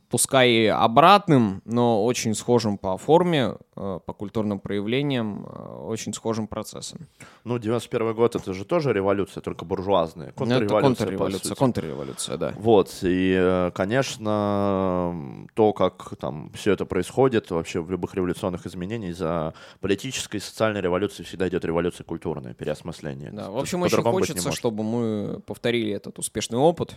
пускай 0.10 0.50
и 0.50 0.66
обратным, 0.68 1.62
но 1.66 2.06
очень 2.06 2.34
схожим 2.34 2.78
по 2.78 2.98
форме, 2.98 3.56
э, 3.76 4.00
по 4.06 4.14
культурным 4.14 4.60
проявлениям, 4.60 5.46
э, 5.46 5.84
очень 5.86 6.14
схожим 6.14 6.48
процессом. 6.48 7.08
Ну, 7.44 7.58
91 7.58 8.14
год— 8.14 8.36
это 8.38 8.54
же 8.54 8.66
тоже 8.66 8.94
революция, 8.94 9.42
только 9.42 9.66
буржуазная. 9.66 10.28
Ну, 10.28 10.34
контрреволюция, 10.34 10.78
это 10.78 10.82
контрреволюция, 10.82 11.56
контрреволюция, 11.56 12.38
да. 12.38 12.54
Вот, 12.58 12.98
и, 13.02 13.36
э, 13.38 13.72
конечно, 13.74 15.48
то, 15.54 15.74
как 15.74 16.16
там 16.18 16.50
все 16.54 16.72
это 16.72 16.86
происходит, 16.86 17.52
вообще 17.52 17.82
в 17.82 17.92
любых 17.92 18.16
революционных 18.16 18.66
изменениях, 18.66 19.16
за 19.18 19.54
политической 19.82 20.38
и 20.38 20.40
социальной 20.40 20.82
революцией 20.82 21.26
всегда 21.26 21.48
идет 21.48 21.66
революция 21.66 22.04
культурная, 22.04 22.54
переосмысление. 22.54 23.32
Да, 23.32 23.52
в 23.52 23.58
общем, 23.58 23.82
очень 23.82 24.02
хочется, 24.02 24.52
чтобы 24.52 24.84
мы 24.84 25.42
повторили 25.46 25.92
этот 25.92 26.20
успешный 26.20 26.58
опыт, 26.58 26.96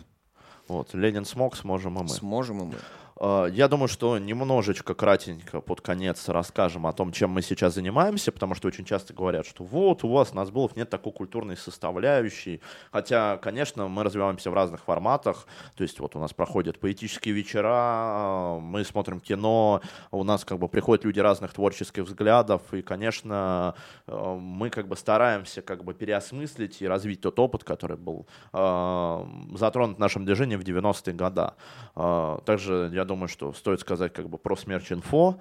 вот, 0.70 0.94
Ленин 0.94 1.24
смог, 1.24 1.56
сможем 1.56 1.98
и 1.98 2.02
мы. 2.02 2.08
Сможем 2.08 2.62
и 2.62 2.64
мы. 2.66 2.74
А, 2.74 3.09
я 3.20 3.68
думаю, 3.68 3.88
что 3.88 4.18
немножечко 4.18 4.94
кратенько 4.94 5.60
под 5.60 5.80
конец 5.80 6.28
расскажем 6.28 6.86
о 6.86 6.92
том, 6.92 7.12
чем 7.12 7.30
мы 7.30 7.42
сейчас 7.42 7.74
занимаемся, 7.74 8.32
потому 8.32 8.54
что 8.54 8.68
очень 8.68 8.84
часто 8.84 9.12
говорят, 9.12 9.46
что 9.46 9.64
вот 9.64 10.04
у 10.04 10.08
вас, 10.08 10.32
Назбулов, 10.32 10.76
нет 10.76 10.88
такой 10.90 11.12
культурной 11.12 11.56
составляющей. 11.56 12.60
Хотя, 12.92 13.36
конечно, 13.38 13.88
мы 13.88 14.04
развиваемся 14.04 14.50
в 14.50 14.54
разных 14.54 14.82
форматах. 14.82 15.46
То 15.76 15.82
есть 15.82 16.00
вот 16.00 16.16
у 16.16 16.18
нас 16.18 16.32
проходят 16.32 16.78
поэтические 16.78 17.34
вечера, 17.34 18.58
мы 18.60 18.84
смотрим 18.84 19.20
кино, 19.20 19.82
у 20.10 20.24
нас 20.24 20.44
как 20.44 20.58
бы 20.58 20.68
приходят 20.68 21.04
люди 21.04 21.20
разных 21.20 21.52
творческих 21.52 22.04
взглядов. 22.04 22.62
И, 22.72 22.82
конечно, 22.82 23.74
мы 24.06 24.70
как 24.70 24.88
бы 24.88 24.96
стараемся 24.96 25.62
как 25.62 25.84
бы 25.84 25.94
переосмыслить 25.94 26.82
и 26.82 26.88
развить 26.88 27.20
тот 27.20 27.38
опыт, 27.38 27.64
который 27.64 27.96
был 27.96 28.26
э, 28.52 29.26
затронут 29.56 29.98
нашим 29.98 30.24
движением 30.24 30.60
в 30.60 30.64
90-е 30.64 31.14
годы. 31.14 31.50
Э, 31.96 32.38
также 32.44 32.90
я 32.92 32.99
думаю, 33.04 33.28
что 33.28 33.52
стоит 33.52 33.80
сказать 33.80 34.12
как 34.12 34.28
бы 34.28 34.38
про 34.38 34.56
смерч 34.56 34.92
инфо. 34.92 35.40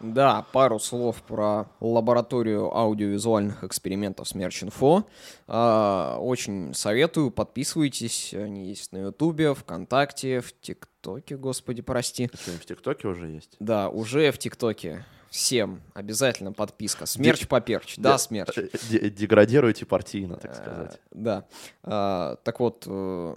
Да, 0.00 0.44
пару 0.52 0.78
слов 0.78 1.22
про 1.22 1.66
лабораторию 1.80 2.74
аудиовизуальных 2.76 3.64
экспериментов 3.64 4.28
Смерч 4.28 4.64
Инфо. 4.64 5.06
А, 5.46 6.18
очень 6.20 6.74
советую, 6.74 7.30
подписывайтесь. 7.30 8.34
Они 8.34 8.68
есть 8.68 8.92
на 8.92 8.98
Ютубе, 8.98 9.54
ВКонтакте, 9.54 10.40
в 10.40 10.52
ТикТоке, 10.60 11.36
господи, 11.36 11.82
прости. 11.82 12.30
Что, 12.34 12.50
в 12.52 12.66
ТикТоке 12.66 13.08
уже 13.08 13.28
есть? 13.28 13.56
Да, 13.58 13.88
уже 13.88 14.30
в 14.32 14.38
ТикТоке. 14.38 15.04
Всем 15.30 15.82
обязательно 15.92 16.52
подписка. 16.52 17.04
Смерч 17.04 17.40
Ди... 17.40 17.46
поперч. 17.46 17.96
Да, 17.96 18.16
смерч. 18.16 18.56
Деградируйте 18.90 19.84
партийно, 19.84 20.36
так 20.36 20.54
сказать. 20.54 20.94
Э, 20.94 20.98
да. 21.10 21.44
А, 21.82 22.36
так 22.44 22.60
вот, 22.60 22.84
э, 22.86 23.36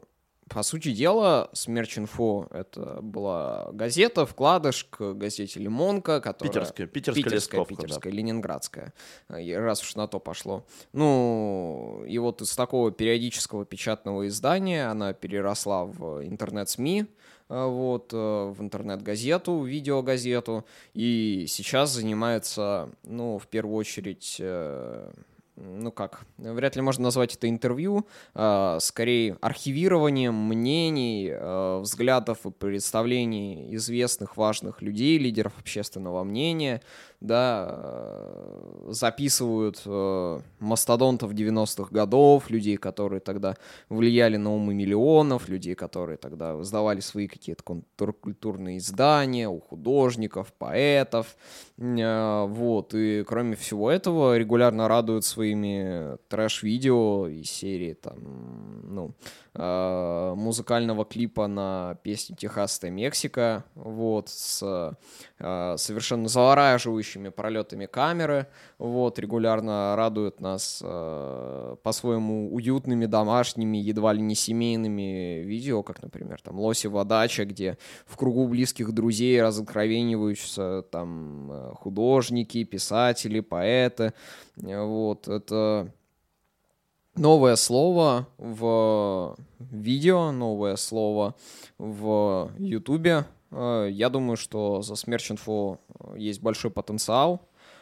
по 0.50 0.64
сути 0.64 0.92
дела, 0.92 1.50
Смерч-Инфо— 1.54 2.48
это 2.52 3.00
была 3.02 3.70
газета, 3.72 4.26
вкладыш 4.26 4.86
к 4.86 5.14
газете 5.14 5.60
«Лимонка», 5.60 6.20
которая... 6.20 6.52
Питерская, 6.52 6.88
питерская, 6.88 7.24
питерская, 7.24 7.66
питерская 7.66 8.12
да. 8.12 8.18
ленинградская, 8.18 8.94
раз 9.28 9.82
уж 9.84 9.96
на 9.96 10.08
то 10.08 10.20
пошло. 10.20 10.66
Ну, 10.92 12.04
и 12.08 12.18
вот 12.18 12.42
из 12.42 12.56
такого 12.56 12.92
периодического 12.92 13.64
печатного 13.64 14.28
издания 14.28 14.90
она 14.90 15.14
переросла 15.14 15.86
в 15.86 16.26
интернет-СМИ, 16.26 17.06
э, 17.50 17.66
вот, 17.66 18.12
э, 18.12 18.18
в 18.18 18.62
интернет-газету, 18.62 19.64
видеогазету, 19.64 20.66
и 20.94 21.46
сейчас 21.48 21.92
занимается, 21.92 22.90
ну, 23.04 23.38
в 23.38 23.48
первую 23.48 23.76
очередь 23.76 24.38
э, 24.40 25.12
ну 25.60 25.92
как, 25.92 26.22
вряд 26.38 26.76
ли 26.76 26.82
можно 26.82 27.04
назвать 27.04 27.36
это 27.36 27.50
интервью, 27.50 28.08
э, 28.34 28.78
скорее 28.82 29.38
архивированием 29.42 30.34
мнений, 30.34 31.30
э, 31.32 31.80
взглядов 31.80 32.46
и 32.46 32.52
представлений 32.52 33.76
известных 33.76 34.38
важных 34.38 34.82
людей, 34.82 35.18
лидеров 35.18 35.54
общественного 35.60 36.24
мнения, 36.24 36.82
да, 37.22 37.68
э, 37.70 38.88
записывают 38.92 39.82
э, 39.86 40.40
мастодонтов 40.60 41.34
90-х 41.34 41.90
годов, 41.92 42.50
людей, 42.50 42.78
которые 42.78 43.20
тогда 43.20 43.56
влияли 43.90 44.38
на 44.38 44.54
умы 44.54 44.74
миллионов, 44.74 45.50
людей, 45.50 45.76
которые 45.76 46.18
тогда 46.18 46.62
сдавали 46.64 47.02
свои 47.02 47.28
какие-то 47.28 47.64
культурные 47.64 48.78
издания 48.78 49.50
у 49.50 49.60
художников, 49.60 50.54
поэтов, 50.58 51.36
э, 51.78 52.46
вот, 52.48 52.94
и 52.94 53.24
кроме 53.28 53.58
всего 53.58 53.92
этого 53.92 54.38
регулярно 54.38 54.88
радуют 54.88 55.26
своими 55.50 56.18
трэш-видео 56.28 57.28
из 57.28 57.50
серии 57.50 57.94
там, 57.94 58.94
ну, 58.94 59.16
Э, 59.56 60.34
музыкального 60.36 61.06
клипа 61.06 61.48
на 61.48 61.98
песню 62.04 62.36
«Техасская 62.36 62.92
Мексика», 62.92 63.64
вот, 63.74 64.30
с 64.30 64.62
э, 65.40 65.76
совершенно 65.78 66.28
завораживающими 66.28 67.30
пролетами 67.30 67.88
камеры, 67.88 68.46
вот, 68.78 69.18
регулярно 69.18 69.96
радует 69.96 70.40
нас 70.40 70.82
э, 70.84 71.76
по-своему 71.82 72.54
уютными, 72.54 73.08
домашними, 73.08 73.78
едва 73.78 74.14
ли 74.14 74.22
не 74.22 74.36
семейными 74.36 75.42
видео, 75.44 75.82
как, 75.82 76.04
например, 76.04 76.40
там 76.44 76.60
«Лосева 76.60 77.04
дача», 77.04 77.46
где 77.46 77.80
в 78.06 78.18
кругу 78.18 78.48
близких 78.48 78.92
друзей 78.92 79.42
разоткровениваются 79.42 80.86
там 80.92 81.74
художники, 81.74 82.64
писатели, 82.66 83.40
поэты, 83.40 84.14
вот, 84.58 85.28
это 85.28 85.92
новое 87.20 87.56
слово 87.58 88.28
в 88.38 89.36
видео, 89.60 90.32
новое 90.32 90.78
слово 90.78 91.36
в 91.78 92.52
Ютубе. 92.58 93.26
Э, 93.52 93.88
я 93.92 94.10
думаю, 94.10 94.38
что 94.38 94.82
за 94.82 94.96
Смерч 94.96 95.32
Инфо 95.32 95.80
есть 96.16 96.42
большой 96.42 96.72
потенциал, 96.72 97.42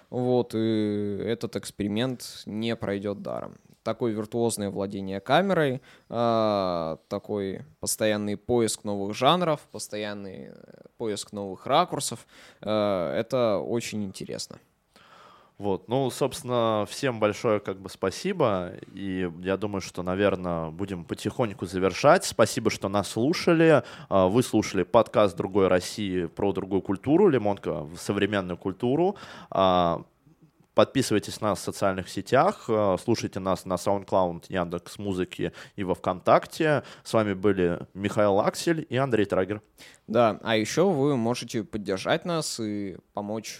вот, 0.10 0.54
и 0.56 1.22
этот 1.24 1.56
эксперимент 1.56 2.44
не 2.46 2.76
пройдет 2.76 3.22
даром. 3.22 3.58
Такое 3.84 4.12
виртуозное 4.12 4.70
владение 4.70 5.22
камерой, 5.22 5.82
э, 6.10 6.98
такой 7.08 7.62
постоянный 7.80 8.36
поиск 8.36 8.84
новых 8.84 9.16
жанров, 9.16 9.62
постоянный 9.72 10.52
поиск 10.98 11.32
новых 11.32 11.66
ракурсов, 11.68 12.26
э, 12.62 13.14
это 13.16 13.60
очень 13.60 14.04
интересно. 14.04 14.60
Вот, 15.58 15.88
ну, 15.88 16.12
собственно, 16.12 16.86
всем 16.88 17.20
большое 17.20 17.60
как 17.60 17.80
бы 17.80 17.89
спасибо, 17.89 18.74
и 18.93 19.28
я 19.41 19.58
думаю, 19.58 19.82
что, 19.82 20.03
наверное, 20.03 20.70
будем 20.70 21.03
потихоньку 21.03 21.66
завершать. 21.66 22.26
Спасибо, 22.26 22.70
что 22.70 22.89
нас 22.89 23.08
слушали. 23.08 23.82
А, 24.08 24.28
вы 24.28 24.43
слушали 24.43 24.84
подкаст 24.84 25.36
«Другой 25.36 25.68
России» 25.68 26.26
про 26.28 26.53
другую 26.53 26.84
культуру, 26.84 27.28
Лимонка 27.28 27.82
в 27.82 27.97
современную 27.97 28.55
культуру. 28.55 29.16
А, 29.49 30.03
подписывайтесь 30.76 31.41
на 31.41 31.49
нас 31.49 31.60
в 31.60 31.64
социальных 31.64 32.08
сетях, 32.08 32.66
а, 32.70 32.95
слушайте 33.03 33.39
нас 33.39 33.66
на 33.66 33.74
SoundCloud, 33.74 34.43
Яндекс 34.49 34.99
Музыки 34.99 35.53
и 35.76 35.84
во 35.84 35.95
Вконтакте. 35.95 36.84
С 37.03 37.14
вами 37.14 37.34
были 37.34 37.80
Михаил 37.95 38.39
Аксель 38.41 38.86
и 38.88 38.95
Андрей 38.95 39.26
Трагер. 39.26 39.64
Да, 40.05 40.39
а 40.43 40.55
еще 40.55 40.84
вы 40.84 41.18
можете 41.18 41.64
поддержать 41.64 42.26
нас 42.26 42.60
и 42.60 42.97
помочь 43.16 43.58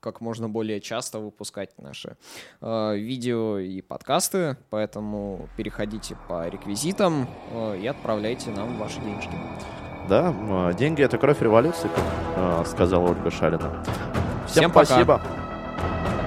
как 0.00 0.20
можно 0.20 0.48
более 0.48 0.80
часто 0.80 1.18
выпускать 1.18 1.70
наши 1.78 2.16
э, 2.60 2.96
видео 2.96 3.58
и 3.58 3.80
подкасты, 3.80 4.56
поэтому 4.70 5.48
переходите 5.56 6.16
по 6.28 6.48
реквизитам 6.48 7.28
э, 7.52 7.78
и 7.80 7.86
отправляйте 7.86 8.50
нам 8.50 8.78
ваши 8.78 9.00
денежки. 9.00 9.32
Да, 10.08 10.72
деньги— 10.72 11.02
это 11.04 11.18
кровь 11.18 11.40
революции, 11.42 11.88
как 11.94 12.04
э, 12.36 12.64
сказала 12.66 13.10
Ольга 13.10 13.30
Шарина. 13.30 13.84
Всем, 14.46 14.70
Всем 14.70 14.70
спасибо. 14.70 15.18
Пока. 15.18 16.17